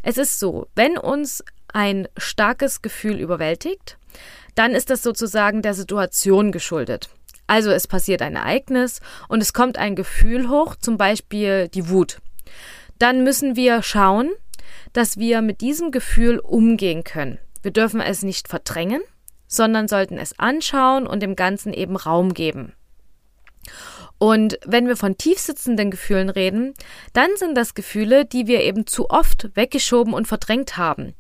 Es 0.03 0.19
ist 0.19 0.39
so, 0.39 0.69
wenn 0.75 0.99
uns 0.99 1.45
ein 1.73 2.09
starkes 2.17 2.83
Gefühl 2.83 3.19
überwältigt, 3.19 3.97
dann 4.55 4.73
ist 4.73 4.91
das 4.91 5.03
sozusagen 5.03 5.63
der 5.63 5.75
Situation 5.75 6.53
geschuldet. 6.53 7.09
Also 7.47 7.71
es 7.71 7.87
passiert 7.87 8.23
ein 8.23 8.37
Ereignis 8.37 9.01
und 9.29 9.43
es 9.43 9.53
kommt 9.53 9.79
ein 9.79 9.97
Gefühl 9.97 10.49
hoch, 10.49 10.77
zum 10.77 10.97
Beispiel 10.97 11.69
die 11.69 11.89
Wut. 11.89 12.21
Dann 12.99 13.25
müssen 13.25 13.57
wir 13.57 13.83
schauen, 13.83 14.31
dass 14.93 15.17
wir 15.17 15.43
mit 15.43 15.61
diesem 15.61 15.91
Gefühl 15.91 16.39
umgehen 16.39 17.05
können. 17.05 17.39
Wir 17.63 17.71
dürfen 17.71 18.01
es 18.01 18.23
nicht 18.23 18.49
verdrängen, 18.49 19.03
sondern 19.47 19.89
sollten 19.89 20.19
es 20.19 20.39
anschauen 20.39 21.07
und 21.07 21.21
dem 21.23 21.37
Ganzen 21.37 21.73
eben 21.73 21.97
Raum 21.97 22.35
geben. 22.35 22.75
Und 24.19 24.59
wenn 24.65 24.87
wir 24.87 24.97
von 24.97 25.19
tiefsitzenden 25.19 25.91
Gefühlen 25.91 26.31
reden, 26.31 26.75
dann 27.13 27.31
sind 27.37 27.57
das 27.57 27.75
Gefühle, 27.75 28.25
die 28.25 28.47
wir 28.47 28.61
eben 28.61 28.87
zu 28.87 29.11
oft 29.11 29.51
weggeschoben 29.55 30.15
und 30.15 30.29
verdrängt 30.29 30.77
haben. 30.77 31.15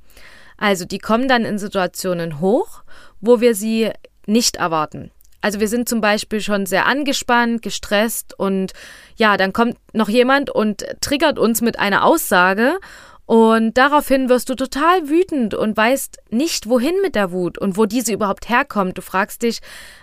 Also 0.57 0.85
die 0.85 0.99
kommen 0.99 1.29
dann 1.29 1.45
in 1.45 1.59
Situationen 1.59 2.41
hoch, 2.41 2.83
wo 3.21 3.41
wir 3.41 3.55
sie 3.55 3.91
nicht 4.27 4.57
erwarten. 4.57 5.11
Also 5.41 5.59
wir 5.59 5.69
sind 5.69 5.89
zum 5.89 6.01
Beispiel 6.01 6.41
schon 6.41 6.67
sehr 6.67 6.87
angespannt, 6.87 7.63
gestresst 7.63 8.39
und 8.39 8.73
ja, 9.17 9.37
dann 9.37 9.53
kommt 9.53 9.77
noch 9.93 10.09
jemand 10.09 10.51
und 10.51 10.85
triggert 11.01 11.39
uns 11.39 11.61
mit 11.61 11.81
einer 11.81 12.05
Aussage 12.05 12.79
und 13.27 13.77
daraufhin 13.77 14.29
wirst 14.29 14.49
du 14.51 14.55
total 14.55 15.09
wütend 15.09 15.55
und 15.55 15.77
weißt 15.77 16.19
nicht, 16.31 16.69
wohin 16.69 16.95
mit 17.03 17.17
der 17.17 17.33
Wut 17.33 17.59
und 17.59 17.77
wo 17.77 17.87
diese 17.87 18.13
überhaupt 18.13 18.49
herkommt. 18.49 18.99
Du 18.99 19.03
fragst 19.03 19.43
dich, 19.43 19.61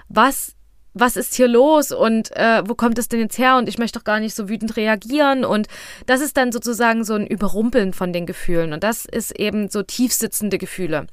was 0.09 0.55
was 0.93 1.15
ist 1.15 1.35
hier 1.35 1.47
los 1.47 1.91
und 1.91 2.35
äh, 2.35 2.63
wo 2.65 2.75
kommt 2.75 2.97
es 2.97 3.07
denn 3.07 3.19
jetzt 3.19 3.37
her 3.37 3.57
und 3.57 3.69
ich 3.69 3.77
möchte 3.77 3.99
doch 3.99 4.03
gar 4.03 4.19
nicht 4.19 4.35
so 4.35 4.49
wütend 4.49 4.75
reagieren 4.75 5.45
und 5.45 5.67
das 6.05 6.21
ist 6.21 6.37
dann 6.37 6.51
sozusagen 6.51 7.03
so 7.03 7.13
ein 7.13 7.27
Überrumpeln 7.27 7.93
von 7.93 8.13
den 8.13 8.25
Gefühlen 8.25 8.73
und 8.73 8.83
das 8.83 9.05
ist 9.05 9.37
eben 9.39 9.69
so 9.69 9.83
tiefsitzende 9.83 10.57
Gefühle. 10.57 11.07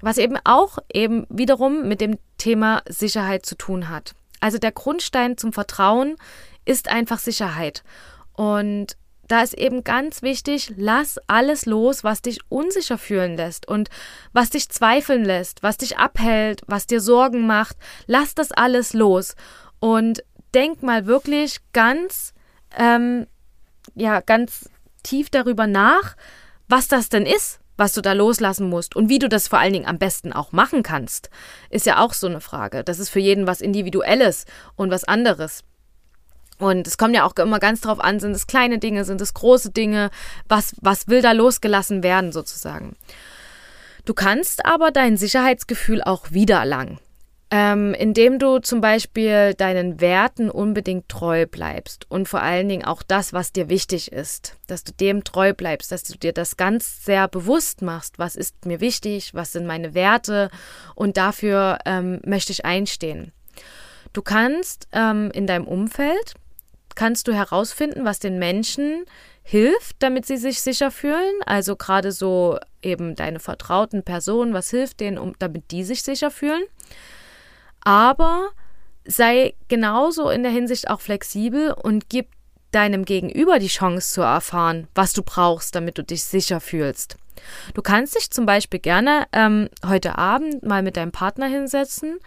Was 0.00 0.18
eben 0.18 0.36
auch 0.44 0.78
eben 0.92 1.26
wiederum 1.28 1.88
mit 1.88 2.00
dem 2.00 2.18
Thema 2.38 2.82
Sicherheit 2.88 3.44
zu 3.44 3.56
tun 3.56 3.88
hat. 3.88 4.14
Also 4.40 4.58
der 4.58 4.70
Grundstein 4.70 5.36
zum 5.36 5.52
Vertrauen 5.52 6.16
ist 6.64 6.88
einfach 6.88 7.18
Sicherheit 7.18 7.82
und 8.34 8.96
da 9.28 9.42
ist 9.42 9.54
eben 9.54 9.84
ganz 9.84 10.22
wichtig, 10.22 10.72
lass 10.76 11.18
alles 11.26 11.66
los, 11.66 12.02
was 12.02 12.22
dich 12.22 12.40
unsicher 12.48 12.98
fühlen 12.98 13.36
lässt 13.36 13.68
und 13.68 13.90
was 14.32 14.50
dich 14.50 14.70
zweifeln 14.70 15.24
lässt, 15.24 15.62
was 15.62 15.76
dich 15.76 15.98
abhält, 15.98 16.62
was 16.66 16.86
dir 16.86 17.00
Sorgen 17.00 17.46
macht. 17.46 17.76
Lass 18.06 18.34
das 18.34 18.52
alles 18.52 18.94
los 18.94 19.36
und 19.80 20.24
denk 20.54 20.82
mal 20.82 21.06
wirklich 21.06 21.58
ganz, 21.72 22.32
ähm, 22.76 23.26
ja, 23.94 24.20
ganz 24.20 24.70
tief 25.02 25.30
darüber 25.30 25.66
nach, 25.66 26.16
was 26.68 26.88
das 26.88 27.10
denn 27.10 27.26
ist, 27.26 27.60
was 27.76 27.92
du 27.92 28.00
da 28.00 28.12
loslassen 28.12 28.68
musst 28.68 28.96
und 28.96 29.08
wie 29.08 29.18
du 29.18 29.28
das 29.28 29.48
vor 29.48 29.58
allen 29.58 29.72
Dingen 29.72 29.86
am 29.86 29.98
besten 29.98 30.32
auch 30.32 30.52
machen 30.52 30.82
kannst, 30.82 31.30
ist 31.70 31.86
ja 31.86 32.02
auch 32.02 32.12
so 32.12 32.26
eine 32.26 32.40
Frage. 32.40 32.82
Das 32.82 32.98
ist 32.98 33.10
für 33.10 33.20
jeden 33.20 33.46
was 33.46 33.60
Individuelles 33.60 34.46
und 34.74 34.90
was 34.90 35.04
anderes. 35.04 35.64
Und 36.58 36.86
es 36.86 36.98
kommt 36.98 37.14
ja 37.14 37.24
auch 37.24 37.34
immer 37.36 37.60
ganz 37.60 37.80
drauf 37.80 38.00
an, 38.00 38.20
sind 38.20 38.32
es 38.32 38.46
kleine 38.46 38.78
Dinge, 38.78 39.04
sind 39.04 39.20
es 39.20 39.34
große 39.34 39.70
Dinge, 39.70 40.10
was, 40.48 40.74
was 40.80 41.08
will 41.08 41.22
da 41.22 41.32
losgelassen 41.32 42.02
werden 42.02 42.32
sozusagen. 42.32 42.96
Du 44.04 44.14
kannst 44.14 44.64
aber 44.64 44.90
dein 44.90 45.16
Sicherheitsgefühl 45.16 46.02
auch 46.02 46.30
wiedererlangen. 46.30 46.98
Ähm, 47.50 47.94
indem 47.94 48.38
du 48.38 48.58
zum 48.58 48.82
Beispiel 48.82 49.54
deinen 49.54 50.02
Werten 50.02 50.50
unbedingt 50.50 51.08
treu 51.08 51.46
bleibst 51.46 52.04
und 52.10 52.28
vor 52.28 52.42
allen 52.42 52.68
Dingen 52.68 52.84
auch 52.84 53.02
das, 53.02 53.32
was 53.32 53.52
dir 53.52 53.70
wichtig 53.70 54.12
ist, 54.12 54.56
dass 54.66 54.84
du 54.84 54.92
dem 54.92 55.24
treu 55.24 55.54
bleibst, 55.54 55.90
dass 55.90 56.02
du 56.02 56.18
dir 56.18 56.34
das 56.34 56.58
ganz 56.58 57.06
sehr 57.06 57.26
bewusst 57.26 57.80
machst, 57.80 58.18
was 58.18 58.36
ist 58.36 58.66
mir 58.66 58.82
wichtig, 58.82 59.32
was 59.32 59.52
sind 59.52 59.66
meine 59.66 59.94
Werte 59.94 60.50
und 60.94 61.16
dafür 61.16 61.78
ähm, 61.86 62.20
möchte 62.22 62.52
ich 62.52 62.66
einstehen. 62.66 63.32
Du 64.12 64.20
kannst 64.20 64.86
ähm, 64.92 65.30
in 65.32 65.46
deinem 65.46 65.66
Umfeld, 65.66 66.34
kannst 66.96 67.28
du 67.28 67.32
herausfinden, 67.32 68.04
was 68.04 68.18
den 68.18 68.38
Menschen 68.38 69.04
hilft, 69.42 69.96
damit 70.00 70.26
sie 70.26 70.36
sich 70.36 70.60
sicher 70.60 70.90
fühlen. 70.90 71.34
Also 71.46 71.76
gerade 71.76 72.12
so 72.12 72.58
eben 72.82 73.14
deine 73.16 73.40
vertrauten 73.40 74.02
Personen, 74.02 74.52
was 74.52 74.70
hilft 74.70 75.00
denen, 75.00 75.18
um, 75.18 75.34
damit 75.38 75.70
die 75.70 75.84
sich 75.84 76.02
sicher 76.02 76.30
fühlen. 76.30 76.64
Aber 77.80 78.50
sei 79.06 79.54
genauso 79.68 80.28
in 80.28 80.42
der 80.42 80.52
Hinsicht 80.52 80.90
auch 80.90 81.00
flexibel 81.00 81.72
und 81.72 82.10
gib 82.10 82.28
deinem 82.70 83.04
Gegenüber 83.04 83.58
die 83.58 83.68
Chance 83.68 84.12
zu 84.12 84.20
erfahren, 84.20 84.88
was 84.94 85.14
du 85.14 85.22
brauchst, 85.22 85.74
damit 85.74 85.96
du 85.96 86.04
dich 86.04 86.24
sicher 86.24 86.60
fühlst. 86.60 87.16
Du 87.72 87.82
kannst 87.82 88.16
dich 88.16 88.30
zum 88.30 88.46
Beispiel 88.46 88.80
gerne 88.80 89.26
ähm, 89.32 89.68
heute 89.86 90.18
Abend 90.18 90.62
mal 90.62 90.82
mit 90.82 90.96
deinem 90.96 91.12
Partner 91.12 91.46
hinsetzen 91.46 92.18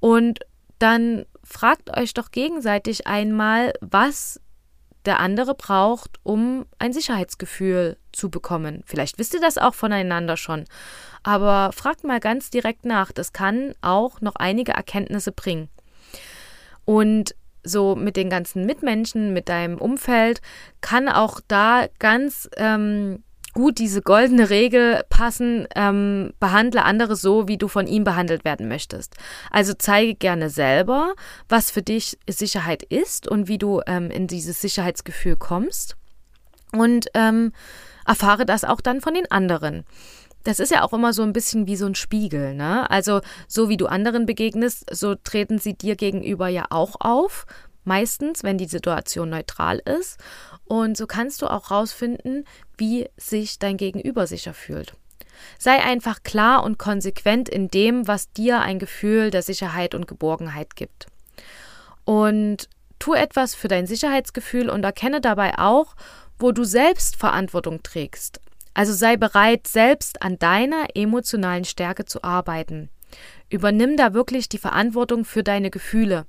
und 0.00 0.40
dann 0.78 1.26
fragt 1.46 1.96
euch 1.96 2.12
doch 2.12 2.30
gegenseitig 2.30 3.06
einmal, 3.06 3.72
was 3.80 4.40
der 5.04 5.20
andere 5.20 5.54
braucht, 5.54 6.18
um 6.24 6.66
ein 6.78 6.92
Sicherheitsgefühl 6.92 7.96
zu 8.12 8.28
bekommen. 8.28 8.82
Vielleicht 8.86 9.18
wisst 9.18 9.34
ihr 9.34 9.40
das 9.40 9.56
auch 9.56 9.74
voneinander 9.74 10.36
schon, 10.36 10.64
aber 11.22 11.70
fragt 11.72 12.04
mal 12.04 12.20
ganz 12.20 12.50
direkt 12.50 12.84
nach. 12.84 13.12
Das 13.12 13.32
kann 13.32 13.74
auch 13.80 14.20
noch 14.20 14.34
einige 14.36 14.72
Erkenntnisse 14.72 15.30
bringen. 15.30 15.68
Und 16.84 17.34
so 17.62 17.96
mit 17.96 18.16
den 18.16 18.30
ganzen 18.30 18.64
Mitmenschen, 18.66 19.32
mit 19.32 19.48
deinem 19.48 19.78
Umfeld, 19.78 20.40
kann 20.80 21.08
auch 21.08 21.40
da 21.46 21.86
ganz 21.98 22.48
ähm, 22.56 23.22
gut 23.56 23.78
diese 23.78 24.02
goldene 24.02 24.50
Regel 24.50 25.02
passen, 25.08 25.66
ähm, 25.74 26.34
behandle 26.38 26.84
andere 26.84 27.16
so, 27.16 27.48
wie 27.48 27.56
du 27.56 27.68
von 27.68 27.86
ihm 27.86 28.04
behandelt 28.04 28.44
werden 28.44 28.68
möchtest. 28.68 29.14
Also 29.50 29.72
zeige 29.72 30.14
gerne 30.14 30.50
selber, 30.50 31.14
was 31.48 31.70
für 31.70 31.80
dich 31.80 32.18
Sicherheit 32.28 32.82
ist 32.82 33.26
und 33.26 33.48
wie 33.48 33.56
du 33.56 33.80
ähm, 33.86 34.10
in 34.10 34.26
dieses 34.26 34.60
Sicherheitsgefühl 34.60 35.36
kommst. 35.36 35.96
Und 36.72 37.06
ähm, 37.14 37.52
erfahre 38.06 38.44
das 38.44 38.62
auch 38.64 38.82
dann 38.82 39.00
von 39.00 39.14
den 39.14 39.30
anderen. 39.30 39.84
Das 40.44 40.60
ist 40.60 40.70
ja 40.70 40.84
auch 40.84 40.92
immer 40.92 41.14
so 41.14 41.22
ein 41.22 41.32
bisschen 41.32 41.66
wie 41.66 41.76
so 41.76 41.86
ein 41.86 41.94
Spiegel, 41.94 42.54
ne? 42.54 42.88
Also, 42.90 43.20
so 43.48 43.70
wie 43.70 43.78
du 43.78 43.86
anderen 43.86 44.26
begegnest, 44.26 44.94
so 44.94 45.14
treten 45.14 45.58
sie 45.58 45.74
dir 45.74 45.96
gegenüber 45.96 46.48
ja 46.48 46.66
auch 46.68 46.96
auf. 47.00 47.46
Meistens, 47.86 48.42
wenn 48.42 48.58
die 48.58 48.66
Situation 48.66 49.30
neutral 49.30 49.78
ist. 49.78 50.18
Und 50.64 50.96
so 50.96 51.06
kannst 51.06 51.40
du 51.40 51.46
auch 51.46 51.70
rausfinden, 51.70 52.44
wie 52.76 53.08
sich 53.16 53.60
dein 53.60 53.76
Gegenüber 53.76 54.26
sicher 54.26 54.54
fühlt. 54.54 54.94
Sei 55.56 55.78
einfach 55.82 56.24
klar 56.24 56.64
und 56.64 56.78
konsequent 56.78 57.48
in 57.48 57.68
dem, 57.68 58.08
was 58.08 58.32
dir 58.32 58.60
ein 58.60 58.80
Gefühl 58.80 59.30
der 59.30 59.42
Sicherheit 59.42 59.94
und 59.94 60.08
Geborgenheit 60.08 60.74
gibt. 60.74 61.06
Und 62.04 62.68
tu 62.98 63.14
etwas 63.14 63.54
für 63.54 63.68
dein 63.68 63.86
Sicherheitsgefühl 63.86 64.68
und 64.68 64.82
erkenne 64.82 65.20
dabei 65.20 65.56
auch, 65.58 65.94
wo 66.40 66.50
du 66.50 66.64
selbst 66.64 67.14
Verantwortung 67.14 67.84
trägst. 67.84 68.40
Also 68.74 68.92
sei 68.92 69.16
bereit, 69.16 69.68
selbst 69.68 70.22
an 70.22 70.40
deiner 70.40 70.88
emotionalen 70.94 71.64
Stärke 71.64 72.04
zu 72.04 72.24
arbeiten. 72.24 72.90
Übernimm 73.48 73.96
da 73.96 74.12
wirklich 74.12 74.48
die 74.48 74.58
Verantwortung 74.58 75.24
für 75.24 75.44
deine 75.44 75.70
Gefühle. 75.70 76.26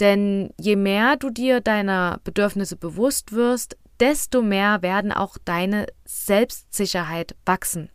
Denn 0.00 0.50
je 0.60 0.76
mehr 0.76 1.16
du 1.16 1.30
dir 1.30 1.60
deiner 1.60 2.20
Bedürfnisse 2.24 2.76
bewusst 2.76 3.32
wirst, 3.32 3.76
desto 4.00 4.42
mehr 4.42 4.82
werden 4.82 5.12
auch 5.12 5.38
deine 5.44 5.86
Selbstsicherheit 6.04 7.34
wachsen. 7.46 7.88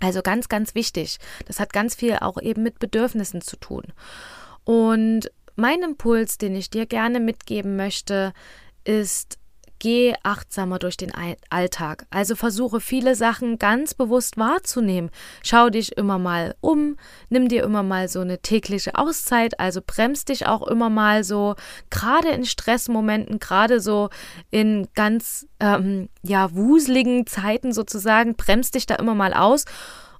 Also 0.00 0.22
ganz, 0.22 0.48
ganz 0.48 0.74
wichtig. 0.74 1.18
Das 1.46 1.60
hat 1.60 1.72
ganz 1.72 1.94
viel 1.94 2.16
auch 2.20 2.40
eben 2.40 2.62
mit 2.62 2.78
Bedürfnissen 2.78 3.42
zu 3.42 3.56
tun. 3.56 3.84
Und 4.64 5.30
mein 5.56 5.82
Impuls, 5.82 6.38
den 6.38 6.56
ich 6.56 6.70
dir 6.70 6.86
gerne 6.86 7.20
mitgeben 7.20 7.76
möchte, 7.76 8.32
ist, 8.84 9.38
Geh 9.80 10.12
achtsamer 10.22 10.78
durch 10.78 10.98
den 10.98 11.10
Alltag. 11.48 12.06
Also 12.10 12.36
versuche 12.36 12.80
viele 12.80 13.14
Sachen 13.14 13.58
ganz 13.58 13.94
bewusst 13.94 14.36
wahrzunehmen. 14.36 15.10
Schau 15.42 15.70
dich 15.70 15.96
immer 15.96 16.18
mal 16.18 16.54
um, 16.60 16.96
nimm 17.30 17.48
dir 17.48 17.64
immer 17.64 17.82
mal 17.82 18.06
so 18.06 18.20
eine 18.20 18.40
tägliche 18.40 18.96
Auszeit, 18.96 19.58
also 19.58 19.80
bremst 19.84 20.28
dich 20.28 20.46
auch 20.46 20.66
immer 20.68 20.90
mal 20.90 21.24
so, 21.24 21.54
gerade 21.88 22.28
in 22.28 22.44
Stressmomenten, 22.44 23.38
gerade 23.38 23.80
so 23.80 24.10
in 24.50 24.86
ganz 24.94 25.46
ähm, 25.60 26.10
ja 26.22 26.54
wuseligen 26.54 27.26
Zeiten 27.26 27.72
sozusagen, 27.72 28.36
bremst 28.36 28.74
dich 28.74 28.84
da 28.84 28.96
immer 28.96 29.14
mal 29.14 29.32
aus 29.32 29.64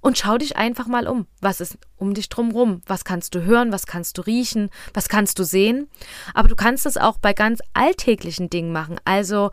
und 0.00 0.18
schau 0.18 0.38
dich 0.38 0.56
einfach 0.56 0.86
mal 0.86 1.06
um. 1.06 1.26
Was 1.40 1.60
ist 1.60 1.78
um 1.96 2.14
dich 2.14 2.28
drumherum? 2.28 2.82
Was 2.86 3.04
kannst 3.04 3.34
du 3.34 3.42
hören? 3.42 3.72
Was 3.72 3.86
kannst 3.86 4.18
du 4.18 4.22
riechen? 4.22 4.70
Was 4.94 5.08
kannst 5.08 5.38
du 5.38 5.44
sehen? 5.44 5.88
Aber 6.34 6.48
du 6.48 6.56
kannst 6.56 6.86
es 6.86 6.96
auch 6.96 7.18
bei 7.18 7.32
ganz 7.32 7.60
alltäglichen 7.74 8.50
Dingen 8.50 8.72
machen. 8.72 8.98
Also 9.04 9.50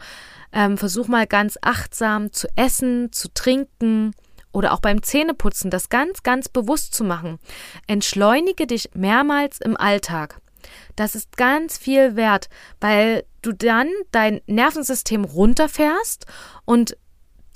ähm, 0.51 0.77
versuch 0.77 1.07
mal 1.07 1.27
ganz 1.27 1.57
achtsam 1.61 2.31
zu 2.31 2.47
essen, 2.55 3.11
zu 3.11 3.33
trinken 3.33 4.13
oder 4.51 4.73
auch 4.73 4.79
beim 4.79 5.03
Zähneputzen 5.03 5.69
das 5.69 5.89
ganz, 5.89 6.23
ganz 6.23 6.49
bewusst 6.49 6.93
zu 6.93 7.03
machen. 7.03 7.39
Entschleunige 7.85 8.65
dich 8.65 8.89
mehrmals 8.93 9.59
im 9.59 9.77
Alltag. 9.77 10.39
Das 10.95 11.15
ist 11.15 11.37
ganz 11.37 11.77
viel 11.77 12.15
wert, 12.15 12.49
weil 12.81 13.23
du 13.41 13.51
dann 13.51 13.89
dein 14.11 14.41
Nervensystem 14.47 15.23
runterfährst 15.23 16.25
und 16.65 16.97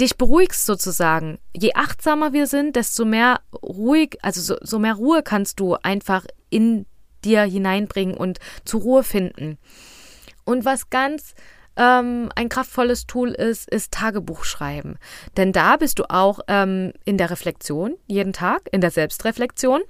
dich 0.02 0.18
beruhigst 0.18 0.66
sozusagen. 0.66 1.40
Je 1.56 1.74
achtsamer 1.76 2.34
wir 2.34 2.48
sind, 2.48 2.76
desto 2.76 3.06
mehr 3.06 3.40
ruhig, 3.64 4.18
also 4.22 4.42
so, 4.42 4.58
so 4.62 4.80
mehr 4.80 4.96
Ruhe 4.96 5.24
kannst 5.24 5.60
du 5.60 5.76
einfach 5.76 6.26
in 6.50 6.86
dir 7.24 7.44
hineinbringen 7.44 8.18
und 8.18 8.40
zur 8.66 8.82
Ruhe 8.82 9.04
finden. 9.04 9.58
Und 10.44 10.66
was 10.66 10.90
ganz 10.90 11.36
ähm, 11.78 12.30
ein 12.36 12.50
kraftvolles 12.50 13.06
Tool 13.08 13.30
ist, 13.30 13.70
ist 13.70 13.92
Tagebuch 13.92 14.44
schreiben. 14.44 14.98
Denn 15.38 15.54
da 15.54 15.78
bist 15.78 16.00
du 16.00 16.10
auch 16.10 16.40
ähm, 16.48 16.94
in 17.06 17.18
der 17.18 17.30
Reflexion, 17.30 17.96
jeden 18.08 18.34
Tag, 18.34 18.68
in 18.72 18.82
der 18.82 18.92
Selbstreflexion. 18.92 19.82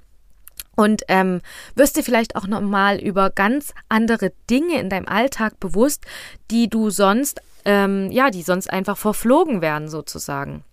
Und 0.74 1.02
ähm, 1.08 1.42
wirst 1.74 1.96
dir 1.96 2.02
vielleicht 2.02 2.34
auch 2.34 2.46
nochmal 2.46 2.98
über 2.98 3.28
ganz 3.30 3.74
andere 3.90 4.32
Dinge 4.48 4.80
in 4.80 4.88
deinem 4.88 5.06
Alltag 5.06 5.60
bewusst, 5.60 6.06
die 6.50 6.68
du 6.68 6.88
sonst 6.88 7.42
ähm, 7.64 8.10
ja, 8.10 8.30
die 8.30 8.42
sonst 8.42 8.70
einfach 8.70 8.96
verflogen 8.96 9.60
werden 9.60 9.88
sozusagen. 9.88 10.64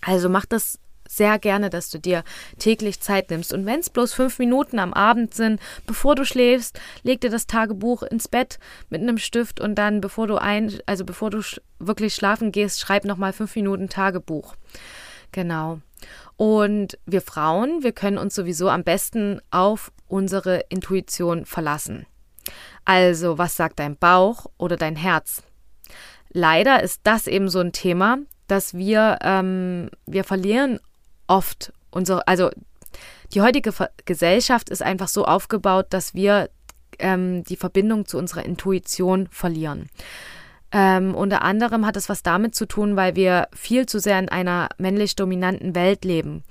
Also 0.00 0.28
mach 0.28 0.46
das 0.46 0.78
sehr 1.08 1.38
gerne, 1.38 1.68
dass 1.68 1.90
du 1.90 1.98
dir 1.98 2.24
täglich 2.58 3.00
Zeit 3.00 3.30
nimmst. 3.30 3.52
Und 3.52 3.66
wenn 3.66 3.80
es 3.80 3.90
bloß 3.90 4.14
fünf 4.14 4.38
Minuten 4.38 4.78
am 4.78 4.94
Abend 4.94 5.34
sind, 5.34 5.60
bevor 5.86 6.14
du 6.14 6.24
schläfst, 6.24 6.80
leg 7.02 7.20
dir 7.20 7.30
das 7.30 7.46
Tagebuch 7.46 8.02
ins 8.02 8.28
Bett 8.28 8.58
mit 8.88 9.02
einem 9.02 9.18
Stift 9.18 9.60
und 9.60 9.74
dann, 9.74 10.00
bevor 10.00 10.26
du 10.26 10.36
ein, 10.36 10.78
also 10.86 11.04
bevor 11.04 11.30
du 11.30 11.42
sch 11.42 11.60
wirklich 11.78 12.14
schlafen 12.14 12.52
gehst, 12.52 12.80
schreib 12.80 13.04
nochmal 13.04 13.32
fünf 13.32 13.54
Minuten 13.56 13.88
Tagebuch. 13.88 14.54
Genau. 15.32 15.80
Und 16.36 16.98
wir 17.06 17.20
Frauen, 17.20 17.82
wir 17.82 17.92
können 17.92 18.18
uns 18.18 18.34
sowieso 18.34 18.68
am 18.68 18.84
besten 18.84 19.40
auf 19.50 19.92
unsere 20.08 20.64
Intuition 20.68 21.44
verlassen. 21.44 22.06
Also, 22.84 23.38
was 23.38 23.56
sagt 23.56 23.78
dein 23.78 23.96
Bauch 23.96 24.46
oder 24.58 24.76
dein 24.76 24.96
Herz? 24.96 25.42
Leider 26.32 26.82
ist 26.82 27.00
das 27.04 27.26
eben 27.26 27.48
so 27.48 27.60
ein 27.60 27.72
Thema, 27.72 28.18
dass 28.48 28.74
wir, 28.74 29.18
ähm, 29.22 29.90
wir 30.06 30.24
verlieren 30.24 30.78
oft 31.26 31.72
unsere, 31.90 32.26
also 32.26 32.50
die 33.32 33.40
heutige 33.40 33.72
Gesellschaft 34.04 34.68
ist 34.68 34.82
einfach 34.82 35.08
so 35.08 35.24
aufgebaut, 35.24 35.86
dass 35.90 36.14
wir 36.14 36.50
ähm, 36.98 37.44
die 37.44 37.56
Verbindung 37.56 38.06
zu 38.06 38.18
unserer 38.18 38.44
Intuition 38.44 39.28
verlieren. 39.30 39.88
Ähm, 40.70 41.14
unter 41.14 41.42
anderem 41.42 41.86
hat 41.86 41.96
es 41.96 42.08
was 42.08 42.22
damit 42.22 42.54
zu 42.54 42.66
tun, 42.66 42.96
weil 42.96 43.14
wir 43.14 43.48
viel 43.54 43.86
zu 43.86 43.98
sehr 43.98 44.18
in 44.18 44.28
einer 44.28 44.68
männlich 44.78 45.16
dominanten 45.16 45.74
Welt 45.74 46.04
leben. 46.04 46.44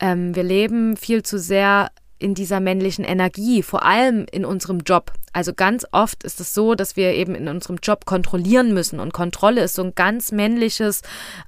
Ähm, 0.00 0.34
wir 0.34 0.44
leben 0.44 0.96
viel 0.96 1.24
zu 1.24 1.38
sehr 1.38 1.90
in 2.18 2.34
dieser 2.34 2.60
männlichen 2.60 3.04
Energie, 3.04 3.62
vor 3.62 3.84
allem 3.84 4.26
in 4.30 4.44
unserem 4.44 4.80
Job. 4.80 5.12
Also 5.32 5.54
ganz 5.54 5.86
oft 5.92 6.24
ist 6.24 6.40
es 6.40 6.54
so, 6.54 6.74
dass 6.74 6.96
wir 6.96 7.14
eben 7.14 7.34
in 7.34 7.48
unserem 7.48 7.78
Job 7.82 8.06
kontrollieren 8.06 8.74
müssen 8.74 9.00
und 9.00 9.12
Kontrolle 9.12 9.62
ist 9.62 9.74
so 9.74 9.82
ein 9.82 9.94
ganz 9.94 10.32
männliches, 10.32 11.02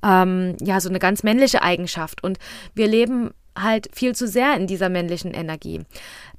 ähm, 0.04 0.56
ja, 0.60 0.80
so 0.80 0.88
eine 0.88 0.98
ganz 0.98 1.22
männliche 1.22 1.62
Eigenschaft 1.62 2.22
und 2.22 2.38
wir 2.74 2.86
leben 2.86 3.30
halt 3.58 3.88
viel 3.92 4.14
zu 4.14 4.28
sehr 4.28 4.56
in 4.56 4.66
dieser 4.66 4.88
männlichen 4.88 5.34
Energie. 5.34 5.80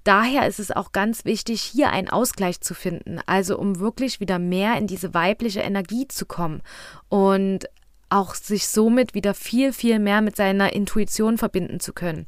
Daher 0.04 0.48
ist 0.48 0.60
es 0.60 0.72
auch 0.72 0.94
ganz 0.94 1.26
wichtig, 1.26 1.62
hier 1.62 1.92
einen 1.92 2.10
Ausgleich 2.10 2.62
zu 2.62 2.74
finden, 2.74 3.20
also 3.26 3.58
um 3.58 3.80
wirklich 3.80 4.20
wieder 4.20 4.40
mehr 4.40 4.78
in 4.78 4.88
diese 4.88 5.14
weibliche 5.14 5.60
Energie 5.60 6.08
zu 6.08 6.26
kommen 6.26 6.62
und 7.10 7.68
auch 8.10 8.36
sich 8.36 8.68
somit 8.68 9.14
wieder 9.14 9.34
viel, 9.34 9.74
viel 9.74 10.00
mehr 10.00 10.22
mit 10.22 10.36
seiner 10.36 10.74
Intuition 10.74 11.38
verbinden 11.38 11.80
zu 11.80 11.94
können. 11.94 12.26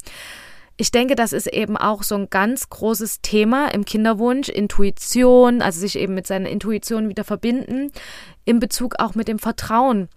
Ich 0.77 0.91
denke, 0.91 1.15
das 1.15 1.33
ist 1.33 1.47
eben 1.47 1.77
auch 1.77 2.03
so 2.03 2.15
ein 2.15 2.29
ganz 2.29 2.69
großes 2.69 3.21
Thema 3.21 3.67
im 3.73 3.86
Kinderwunsch, 3.86 4.49
Intuition, 4.49 5.62
also 5.62 5.79
sich 5.79 5.97
eben 5.97 6.15
mit 6.15 6.25
seiner 6.25 6.49
Intuition 6.49 7.09
wieder 7.09 7.23
verbinden, 7.23 7.91
in 8.45 8.59
Bezug 8.59 8.95
auch 8.99 9.13
mit 9.15 9.27
dem 9.27 9.39
Vertrauen. 9.39 10.09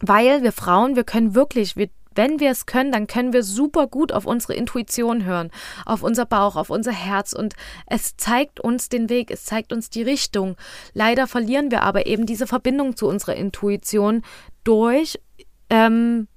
Weil 0.00 0.42
wir 0.42 0.52
Frauen, 0.52 0.96
wir 0.96 1.04
können 1.04 1.34
wirklich, 1.34 1.76
wir 1.76 1.88
wenn 2.14 2.40
wir 2.40 2.50
es 2.50 2.66
können, 2.66 2.92
dann 2.92 3.06
können 3.06 3.32
wir 3.32 3.42
super 3.42 3.86
gut 3.86 4.12
auf 4.12 4.26
unsere 4.26 4.54
Intuition 4.54 5.24
hören, 5.24 5.50
auf 5.86 6.02
unser 6.02 6.26
Bauch, 6.26 6.56
auf 6.56 6.70
unser 6.70 6.92
Herz 6.92 7.32
und 7.32 7.54
es 7.86 8.16
zeigt 8.16 8.60
uns 8.60 8.88
den 8.88 9.08
Weg, 9.08 9.30
es 9.30 9.44
zeigt 9.44 9.72
uns 9.72 9.90
die 9.90 10.02
Richtung. 10.02 10.56
Leider 10.92 11.26
verlieren 11.26 11.70
wir 11.70 11.82
aber 11.82 12.06
eben 12.06 12.26
diese 12.26 12.46
Verbindung 12.46 12.96
zu 12.96 13.08
unserer 13.08 13.34
Intuition 13.34 14.22
durch 14.64 15.18
ähm, 15.70 16.28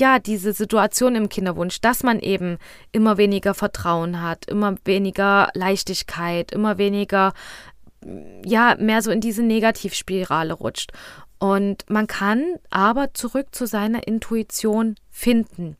ja, 0.00 0.18
diese 0.18 0.52
Situation 0.52 1.14
im 1.14 1.28
Kinderwunsch, 1.28 1.80
dass 1.80 2.02
man 2.02 2.20
eben 2.20 2.58
immer 2.92 3.16
weniger 3.16 3.54
Vertrauen 3.54 4.22
hat, 4.22 4.46
immer 4.46 4.76
weniger 4.84 5.50
Leichtigkeit, 5.54 6.52
immer 6.52 6.78
weniger, 6.78 7.32
ja, 8.44 8.76
mehr 8.78 9.02
so 9.02 9.10
in 9.10 9.20
diese 9.20 9.42
Negativspirale 9.42 10.54
rutscht. 10.54 10.92
Und 11.38 11.84
man 11.88 12.06
kann 12.06 12.42
aber 12.70 13.12
zurück 13.14 13.48
zu 13.52 13.66
seiner 13.66 14.06
Intuition 14.06 14.96
finden. 15.10 15.76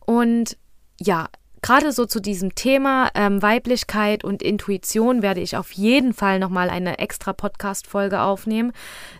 Und 0.00 0.56
ja, 0.98 1.28
gerade 1.62 1.92
so 1.92 2.06
zu 2.06 2.20
diesem 2.20 2.54
Thema 2.54 3.10
ähm, 3.14 3.42
Weiblichkeit 3.42 4.24
und 4.24 4.42
Intuition 4.42 5.22
werde 5.22 5.40
ich 5.40 5.56
auf 5.56 5.72
jeden 5.72 6.12
Fall 6.12 6.38
nochmal 6.38 6.70
eine 6.70 6.98
extra 6.98 7.32
Podcast-Folge 7.32 8.20
aufnehmen. 8.20 8.72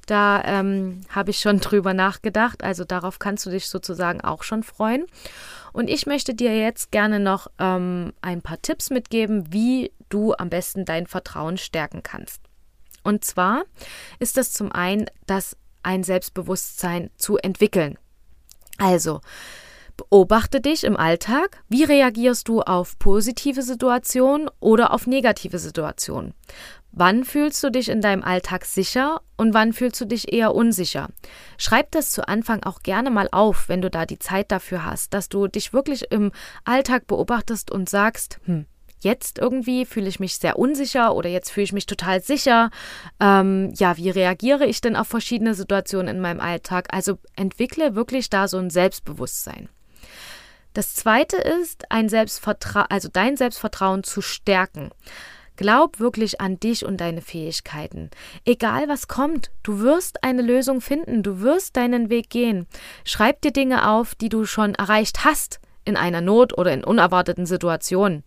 Da 0.06 0.42
ähm, 0.44 1.02
habe 1.08 1.30
ich 1.30 1.38
schon 1.38 1.60
drüber 1.60 1.94
nachgedacht. 1.94 2.62
Also 2.62 2.84
darauf 2.84 3.18
kannst 3.18 3.46
du 3.46 3.50
dich 3.50 3.68
sozusagen 3.68 4.20
auch 4.20 4.42
schon 4.42 4.62
freuen. 4.62 5.06
Und 5.72 5.90
ich 5.90 6.06
möchte 6.06 6.34
dir 6.34 6.56
jetzt 6.56 6.90
gerne 6.90 7.20
noch 7.20 7.48
ähm, 7.58 8.12
ein 8.22 8.40
paar 8.40 8.60
Tipps 8.62 8.90
mitgeben, 8.90 9.52
wie 9.52 9.92
du 10.08 10.34
am 10.34 10.48
besten 10.48 10.84
dein 10.84 11.06
Vertrauen 11.06 11.58
stärken 11.58 12.02
kannst. 12.02 12.40
Und 13.02 13.24
zwar 13.24 13.64
ist 14.18 14.36
das 14.36 14.52
zum 14.52 14.72
einen, 14.72 15.06
das 15.26 15.56
ein 15.82 16.02
Selbstbewusstsein 16.02 17.10
zu 17.16 17.36
entwickeln. 17.36 17.98
Also, 18.78 19.20
beobachte 19.96 20.60
dich 20.60 20.84
im 20.84 20.96
Alltag. 20.96 21.62
Wie 21.68 21.84
reagierst 21.84 22.48
du 22.48 22.60
auf 22.62 22.98
positive 22.98 23.62
Situationen 23.62 24.50
oder 24.60 24.92
auf 24.92 25.06
negative 25.06 25.58
Situationen? 25.58 26.34
Wann 26.98 27.24
fühlst 27.24 27.62
du 27.62 27.70
dich 27.70 27.90
in 27.90 28.00
deinem 28.00 28.22
Alltag 28.22 28.64
sicher 28.64 29.20
und 29.36 29.52
wann 29.52 29.74
fühlst 29.74 30.00
du 30.00 30.06
dich 30.06 30.32
eher 30.32 30.54
unsicher? 30.54 31.08
Schreib 31.58 31.90
das 31.90 32.10
zu 32.10 32.26
Anfang 32.26 32.62
auch 32.62 32.82
gerne 32.82 33.10
mal 33.10 33.28
auf, 33.32 33.68
wenn 33.68 33.82
du 33.82 33.90
da 33.90 34.06
die 34.06 34.18
Zeit 34.18 34.50
dafür 34.50 34.84
hast, 34.84 35.12
dass 35.12 35.28
du 35.28 35.46
dich 35.46 35.74
wirklich 35.74 36.10
im 36.10 36.32
Alltag 36.64 37.06
beobachtest 37.06 37.70
und 37.70 37.90
sagst, 37.90 38.38
hm, 38.46 38.64
jetzt 39.00 39.38
irgendwie 39.38 39.84
fühle 39.84 40.08
ich 40.08 40.20
mich 40.20 40.38
sehr 40.38 40.58
unsicher 40.58 41.14
oder 41.14 41.28
jetzt 41.28 41.50
fühle 41.50 41.64
ich 41.64 41.74
mich 41.74 41.84
total 41.84 42.22
sicher. 42.22 42.70
Ähm, 43.20 43.74
ja, 43.76 43.98
wie 43.98 44.08
reagiere 44.08 44.64
ich 44.64 44.80
denn 44.80 44.96
auf 44.96 45.08
verschiedene 45.08 45.54
Situationen 45.54 46.08
in 46.16 46.22
meinem 46.22 46.40
Alltag? 46.40 46.88
Also 46.94 47.18
entwickle 47.34 47.94
wirklich 47.94 48.30
da 48.30 48.48
so 48.48 48.56
ein 48.56 48.70
Selbstbewusstsein. 48.70 49.68
Das 50.76 50.94
zweite 50.94 51.38
ist, 51.38 51.90
ein 51.90 52.10
Selbstvertra 52.10 52.82
also 52.90 53.08
dein 53.10 53.38
Selbstvertrauen 53.38 54.04
zu 54.04 54.20
stärken. 54.20 54.90
Glaub 55.56 56.00
wirklich 56.00 56.42
an 56.42 56.60
dich 56.60 56.84
und 56.84 57.00
deine 57.00 57.22
Fähigkeiten. 57.22 58.10
Egal 58.44 58.86
was 58.86 59.08
kommt, 59.08 59.50
du 59.62 59.80
wirst 59.80 60.22
eine 60.22 60.42
Lösung 60.42 60.82
finden, 60.82 61.22
du 61.22 61.40
wirst 61.40 61.78
deinen 61.78 62.10
Weg 62.10 62.28
gehen. 62.28 62.66
Schreib 63.04 63.40
dir 63.40 63.52
Dinge 63.52 63.88
auf, 63.88 64.14
die 64.14 64.28
du 64.28 64.44
schon 64.44 64.74
erreicht 64.74 65.24
hast 65.24 65.60
in 65.86 65.96
einer 65.96 66.20
Not 66.20 66.58
oder 66.58 66.74
in 66.74 66.84
unerwarteten 66.84 67.46
Situationen. 67.46 68.22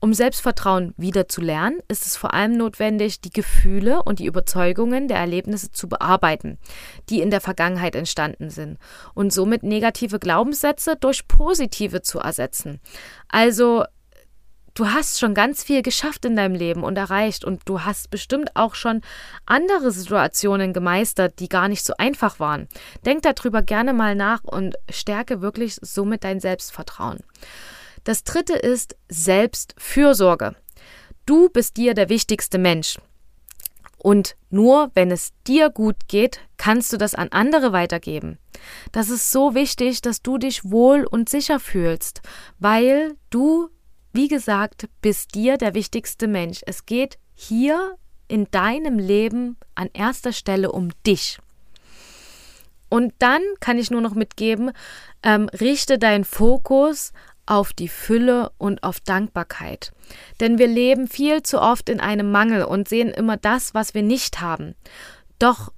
Um 0.00 0.14
Selbstvertrauen 0.14 0.94
wieder 0.96 1.26
zu 1.26 1.40
lernen, 1.40 1.80
ist 1.88 2.06
es 2.06 2.16
vor 2.16 2.32
allem 2.32 2.56
notwendig, 2.56 3.20
die 3.20 3.32
Gefühle 3.32 4.02
und 4.04 4.20
die 4.20 4.26
Überzeugungen 4.26 5.08
der 5.08 5.18
Erlebnisse 5.18 5.72
zu 5.72 5.88
bearbeiten, 5.88 6.58
die 7.08 7.20
in 7.20 7.30
der 7.30 7.40
Vergangenheit 7.40 7.96
entstanden 7.96 8.50
sind, 8.50 8.78
und 9.14 9.32
somit 9.32 9.64
negative 9.64 10.20
Glaubenssätze 10.20 10.94
durch 10.94 11.26
positive 11.26 12.00
zu 12.02 12.20
ersetzen. 12.20 12.80
Also 13.26 13.84
du 14.74 14.86
hast 14.86 15.18
schon 15.18 15.34
ganz 15.34 15.64
viel 15.64 15.82
geschafft 15.82 16.24
in 16.24 16.36
deinem 16.36 16.54
Leben 16.54 16.84
und 16.84 16.96
erreicht 16.96 17.44
und 17.44 17.62
du 17.68 17.80
hast 17.82 18.10
bestimmt 18.10 18.54
auch 18.54 18.76
schon 18.76 19.00
andere 19.46 19.90
Situationen 19.90 20.72
gemeistert, 20.72 21.40
die 21.40 21.48
gar 21.48 21.66
nicht 21.66 21.84
so 21.84 21.94
einfach 21.98 22.38
waren. 22.38 22.68
Denk 23.04 23.22
darüber 23.22 23.62
gerne 23.62 23.92
mal 23.92 24.14
nach 24.14 24.44
und 24.44 24.76
stärke 24.88 25.42
wirklich 25.42 25.76
somit 25.82 26.22
dein 26.22 26.38
Selbstvertrauen. 26.38 27.18
Das 28.08 28.24
dritte 28.24 28.54
ist 28.54 28.96
Selbstfürsorge. 29.10 30.56
Du 31.26 31.50
bist 31.50 31.76
dir 31.76 31.92
der 31.92 32.08
wichtigste 32.08 32.56
Mensch. 32.56 32.98
Und 33.98 34.34
nur 34.48 34.90
wenn 34.94 35.10
es 35.10 35.34
dir 35.46 35.68
gut 35.68 36.08
geht, 36.08 36.40
kannst 36.56 36.90
du 36.90 36.96
das 36.96 37.14
an 37.14 37.28
andere 37.32 37.72
weitergeben. 37.74 38.38
Das 38.92 39.10
ist 39.10 39.30
so 39.30 39.54
wichtig, 39.54 40.00
dass 40.00 40.22
du 40.22 40.38
dich 40.38 40.64
wohl 40.64 41.04
und 41.04 41.28
sicher 41.28 41.60
fühlst, 41.60 42.22
weil 42.58 43.14
du, 43.28 43.68
wie 44.14 44.28
gesagt, 44.28 44.88
bist 45.02 45.34
dir 45.34 45.58
der 45.58 45.74
wichtigste 45.74 46.28
Mensch. 46.28 46.62
Es 46.64 46.86
geht 46.86 47.18
hier 47.34 47.96
in 48.26 48.50
deinem 48.50 48.98
Leben 48.98 49.58
an 49.74 49.90
erster 49.92 50.32
Stelle 50.32 50.72
um 50.72 50.92
dich. 51.06 51.40
Und 52.88 53.12
dann 53.18 53.42
kann 53.60 53.78
ich 53.78 53.90
nur 53.90 54.00
noch 54.00 54.14
mitgeben, 54.14 54.72
ähm, 55.22 55.48
richte 55.60 55.98
deinen 55.98 56.24
Fokus 56.24 57.12
auf 57.48 57.72
die 57.72 57.88
Fülle 57.88 58.50
und 58.58 58.82
auf 58.82 59.00
Dankbarkeit. 59.00 59.92
Denn 60.40 60.58
wir 60.58 60.66
leben 60.66 61.08
viel 61.08 61.42
zu 61.42 61.60
oft 61.60 61.88
in 61.88 62.00
einem 62.00 62.30
Mangel 62.30 62.64
und 62.64 62.88
sehen 62.88 63.08
immer 63.08 63.36
das, 63.36 63.74
was 63.74 63.94
wir 63.94 64.02
nicht 64.02 64.40
haben. 64.40 64.74
Doch 65.38 65.72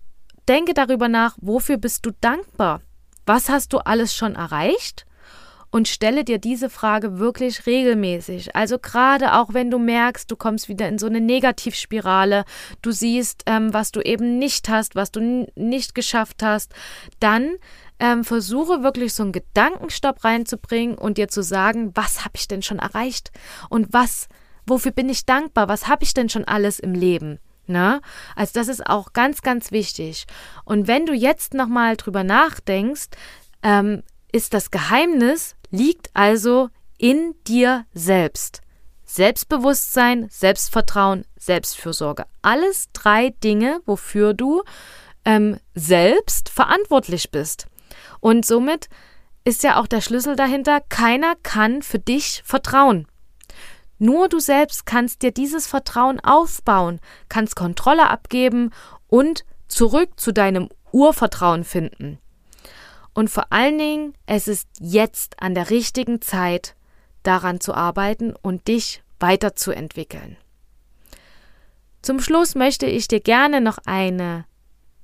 denke 0.48 0.74
darüber 0.74 1.08
nach, 1.08 1.36
wofür 1.40 1.76
bist 1.76 2.04
du 2.06 2.10
dankbar? 2.20 2.80
Was 3.26 3.48
hast 3.48 3.72
du 3.72 3.78
alles 3.78 4.14
schon 4.14 4.34
erreicht? 4.34 5.06
Und 5.72 5.86
stelle 5.86 6.24
dir 6.24 6.38
diese 6.38 6.68
Frage 6.68 7.20
wirklich 7.20 7.64
regelmäßig. 7.64 8.56
Also 8.56 8.80
gerade 8.80 9.34
auch 9.34 9.54
wenn 9.54 9.70
du 9.70 9.78
merkst, 9.78 10.28
du 10.28 10.34
kommst 10.34 10.68
wieder 10.68 10.88
in 10.88 10.98
so 10.98 11.06
eine 11.06 11.20
Negativspirale, 11.20 12.44
du 12.82 12.90
siehst, 12.90 13.44
ähm, 13.46 13.72
was 13.72 13.92
du 13.92 14.00
eben 14.00 14.38
nicht 14.38 14.68
hast, 14.68 14.96
was 14.96 15.12
du 15.12 15.46
nicht 15.54 15.94
geschafft 15.94 16.42
hast, 16.42 16.74
dann 17.20 17.52
ähm, 18.00 18.24
versuche 18.24 18.82
wirklich 18.82 19.14
so 19.14 19.22
einen 19.22 19.32
Gedankenstopp 19.32 20.24
reinzubringen 20.24 20.96
und 20.98 21.18
dir 21.18 21.28
zu 21.28 21.42
sagen, 21.42 21.92
was 21.94 22.24
habe 22.24 22.32
ich 22.34 22.48
denn 22.48 22.62
schon 22.62 22.78
erreicht 22.78 23.30
und 23.68 23.92
was, 23.92 24.28
wofür 24.66 24.90
bin 24.90 25.08
ich 25.08 25.26
dankbar, 25.26 25.68
was 25.68 25.86
habe 25.86 26.02
ich 26.02 26.14
denn 26.14 26.28
schon 26.28 26.44
alles 26.44 26.80
im 26.80 26.94
Leben. 26.94 27.38
Ne? 27.66 28.00
Also 28.34 28.52
das 28.54 28.68
ist 28.68 28.86
auch 28.86 29.12
ganz, 29.12 29.42
ganz 29.42 29.70
wichtig. 29.70 30.26
Und 30.64 30.88
wenn 30.88 31.06
du 31.06 31.12
jetzt 31.12 31.54
nochmal 31.54 31.96
drüber 31.96 32.24
nachdenkst, 32.24 33.08
ähm, 33.62 34.02
ist 34.32 34.54
das 34.54 34.70
Geheimnis, 34.70 35.54
liegt 35.70 36.10
also 36.14 36.70
in 36.98 37.34
dir 37.46 37.84
selbst. 37.92 38.62
Selbstbewusstsein, 39.04 40.28
Selbstvertrauen, 40.30 41.24
Selbstfürsorge. 41.36 42.26
Alles 42.42 42.88
drei 42.92 43.30
Dinge, 43.42 43.80
wofür 43.84 44.34
du 44.34 44.62
ähm, 45.24 45.58
selbst 45.74 46.48
verantwortlich 46.48 47.30
bist. 47.30 47.66
Und 48.20 48.44
somit 48.44 48.88
ist 49.44 49.62
ja 49.62 49.80
auch 49.80 49.86
der 49.86 50.00
Schlüssel 50.00 50.36
dahinter, 50.36 50.80
keiner 50.88 51.34
kann 51.42 51.82
für 51.82 51.98
dich 51.98 52.42
vertrauen. 52.44 53.06
Nur 53.98 54.28
du 54.28 54.38
selbst 54.38 54.86
kannst 54.86 55.22
dir 55.22 55.30
dieses 55.30 55.66
Vertrauen 55.66 56.20
aufbauen, 56.20 57.00
kannst 57.28 57.56
Kontrolle 57.56 58.08
abgeben 58.08 58.70
und 59.08 59.44
zurück 59.68 60.18
zu 60.18 60.32
deinem 60.32 60.68
Urvertrauen 60.92 61.64
finden. 61.64 62.18
Und 63.12 63.28
vor 63.28 63.52
allen 63.52 63.78
Dingen, 63.78 64.14
es 64.26 64.48
ist 64.48 64.68
jetzt 64.78 65.42
an 65.42 65.54
der 65.54 65.70
richtigen 65.70 66.22
Zeit, 66.22 66.74
daran 67.22 67.60
zu 67.60 67.74
arbeiten 67.74 68.34
und 68.40 68.68
dich 68.68 69.02
weiterzuentwickeln. 69.18 70.38
Zum 72.02 72.20
Schluss 72.20 72.54
möchte 72.54 72.86
ich 72.86 73.08
dir 73.08 73.20
gerne 73.20 73.60
noch 73.60 73.78
eine 73.84 74.46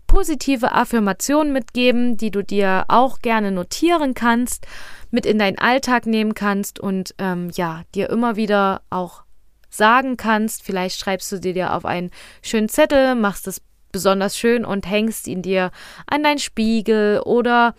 positive 0.07 0.73
Affirmationen 0.73 1.53
mitgeben, 1.53 2.17
die 2.17 2.31
du 2.31 2.43
dir 2.43 2.85
auch 2.89 3.21
gerne 3.21 3.51
notieren 3.51 4.15
kannst, 4.15 4.67
mit 5.11 5.27
in 5.27 5.39
deinen 5.39 5.59
Alltag 5.59 6.07
nehmen 6.07 6.35
kannst 6.35 6.81
und 6.81 7.15
ähm, 7.19 7.51
ja, 7.55 7.83
dir 7.95 8.11
immer 8.11 8.37
wieder 8.37 8.83
auch 8.91 9.23
sagen 9.71 10.17
kannst. 10.17 10.63
Vielleicht 10.63 10.99
schreibst 10.99 11.31
du 11.33 11.41
dir 11.41 11.75
auf 11.75 11.85
einen 11.85 12.11
schönen 12.43 12.69
Zettel, 12.69 13.15
machst 13.15 13.47
es 13.47 13.61
besonders 13.93 14.37
schön 14.37 14.65
und 14.65 14.89
hängst 14.89 15.27
ihn 15.27 15.43
dir 15.43 15.71
an 16.07 16.23
deinen 16.23 16.39
Spiegel 16.39 17.21
oder 17.21 17.75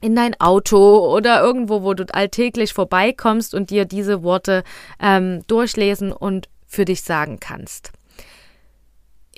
in 0.00 0.14
dein 0.14 0.38
Auto 0.40 0.98
oder 0.98 1.42
irgendwo, 1.42 1.82
wo 1.82 1.94
du 1.94 2.04
alltäglich 2.14 2.74
vorbeikommst 2.74 3.54
und 3.54 3.70
dir 3.70 3.86
diese 3.86 4.22
Worte 4.22 4.62
ähm, 5.00 5.42
durchlesen 5.46 6.12
und 6.12 6.48
für 6.66 6.84
dich 6.84 7.02
sagen 7.02 7.38
kannst. 7.40 7.92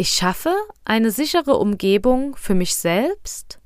Ich 0.00 0.11
schaffe 0.11 0.54
eine 0.84 1.11
sichere 1.11 1.56
Umgebung 1.56 2.37
für 2.37 2.54
mich 2.54 2.76
selbst 2.76 3.58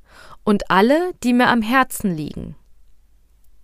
und 0.45 0.71
alle, 0.71 1.13
die 1.23 1.35
mir 1.35 1.49
am 1.49 1.61
Herzen 1.61 2.17
liegen. 2.17 2.57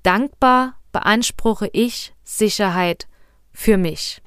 Dankbar 0.03 0.75
beanspruche 0.93 1.71
ich 1.73 2.13
Sicherheit 2.25 3.09
für 3.53 3.79
mich. 3.79 4.21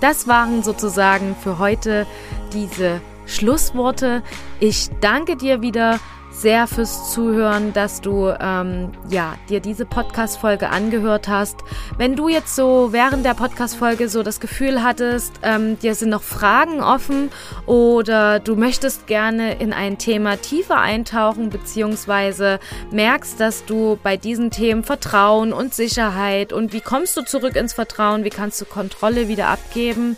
Das 0.00 0.28
waren 0.28 0.62
sozusagen 0.62 1.36
für 1.36 1.58
heute 1.58 2.06
diese 2.54 3.02
Schlussworte. 3.26 4.22
Ich 4.60 4.88
danke 5.02 5.36
dir 5.36 5.60
wieder 5.60 6.00
sehr 6.40 6.66
fürs 6.66 7.12
Zuhören, 7.12 7.74
dass 7.74 8.00
du 8.00 8.34
ähm, 8.40 8.92
ja 9.10 9.34
dir 9.50 9.60
diese 9.60 9.84
Podcast-Folge 9.84 10.70
angehört 10.70 11.28
hast. 11.28 11.58
Wenn 11.98 12.16
du 12.16 12.28
jetzt 12.28 12.56
so 12.56 12.92
während 12.92 13.26
der 13.26 13.34
Podcast-Folge 13.34 14.08
so 14.08 14.22
das 14.22 14.40
Gefühl 14.40 14.82
hattest, 14.82 15.34
ähm, 15.42 15.78
dir 15.78 15.94
sind 15.94 16.08
noch 16.08 16.22
Fragen 16.22 16.80
offen 16.82 17.30
oder 17.66 18.40
du 18.40 18.56
möchtest 18.56 19.06
gerne 19.06 19.60
in 19.60 19.74
ein 19.74 19.98
Thema 19.98 20.36
tiefer 20.38 20.78
eintauchen, 20.78 21.50
beziehungsweise 21.50 22.58
merkst, 22.90 23.38
dass 23.38 23.66
du 23.66 23.98
bei 24.02 24.16
diesen 24.16 24.50
Themen 24.50 24.82
Vertrauen 24.82 25.52
und 25.52 25.74
Sicherheit 25.74 26.54
und 26.54 26.72
wie 26.72 26.80
kommst 26.80 27.18
du 27.18 27.22
zurück 27.22 27.54
ins 27.54 27.74
Vertrauen, 27.74 28.24
wie 28.24 28.30
kannst 28.30 28.58
du 28.62 28.64
Kontrolle 28.64 29.28
wieder 29.28 29.48
abgeben, 29.48 30.16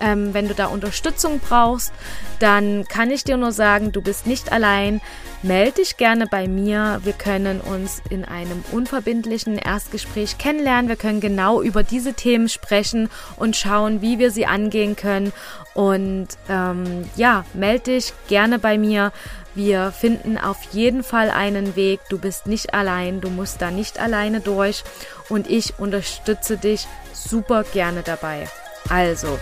ähm, 0.00 0.34
wenn 0.34 0.48
du 0.48 0.54
da 0.54 0.66
Unterstützung 0.66 1.40
brauchst, 1.40 1.92
dann 2.38 2.86
kann 2.88 3.10
ich 3.10 3.24
dir 3.24 3.36
nur 3.36 3.52
sagen, 3.52 3.92
du 3.92 4.02
bist 4.02 4.26
nicht 4.26 4.52
allein. 4.52 5.00
Melde 5.42 5.72
dich 5.72 5.96
gerne 5.96 6.26
bei 6.26 6.48
mir. 6.48 7.00
Wir 7.04 7.12
können 7.12 7.60
uns 7.60 8.02
in 8.08 8.24
einem 8.24 8.64
unverbindlichen 8.72 9.58
Erstgespräch 9.58 10.38
kennenlernen. 10.38 10.88
Wir 10.88 10.96
können 10.96 11.20
genau 11.20 11.60
über 11.60 11.82
diese 11.82 12.14
Themen 12.14 12.48
sprechen 12.48 13.10
und 13.36 13.56
schauen, 13.56 14.00
wie 14.00 14.18
wir 14.18 14.30
sie 14.30 14.46
angehen 14.46 14.96
können. 14.96 15.32
Und 15.74 16.28
ähm, 16.48 17.04
ja, 17.16 17.44
melde 17.52 17.92
dich 17.92 18.14
gerne 18.28 18.58
bei 18.58 18.78
mir. 18.78 19.12
Wir 19.54 19.92
finden 19.92 20.38
auf 20.38 20.58
jeden 20.72 21.04
Fall 21.04 21.30
einen 21.30 21.76
Weg. 21.76 22.00
Du 22.08 22.18
bist 22.18 22.46
nicht 22.46 22.74
allein. 22.74 23.20
Du 23.20 23.28
musst 23.28 23.60
da 23.62 23.70
nicht 23.70 24.00
alleine 24.00 24.40
durch. 24.40 24.82
Und 25.28 25.48
ich 25.48 25.78
unterstütze 25.78 26.56
dich 26.56 26.86
super 27.12 27.64
gerne 27.64 28.02
dabei. 28.02 28.48
Also, 28.88 29.38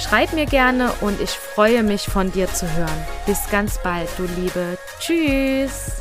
schreib 0.00 0.32
mir 0.32 0.46
gerne 0.46 0.92
und 1.00 1.20
ich 1.20 1.30
freue 1.30 1.82
mich 1.82 2.02
von 2.02 2.32
dir 2.32 2.52
zu 2.52 2.70
hören. 2.74 3.06
Bis 3.26 3.48
ganz 3.50 3.78
bald, 3.78 4.08
du 4.16 4.24
Liebe. 4.24 4.78
Tschüss. 5.00 5.95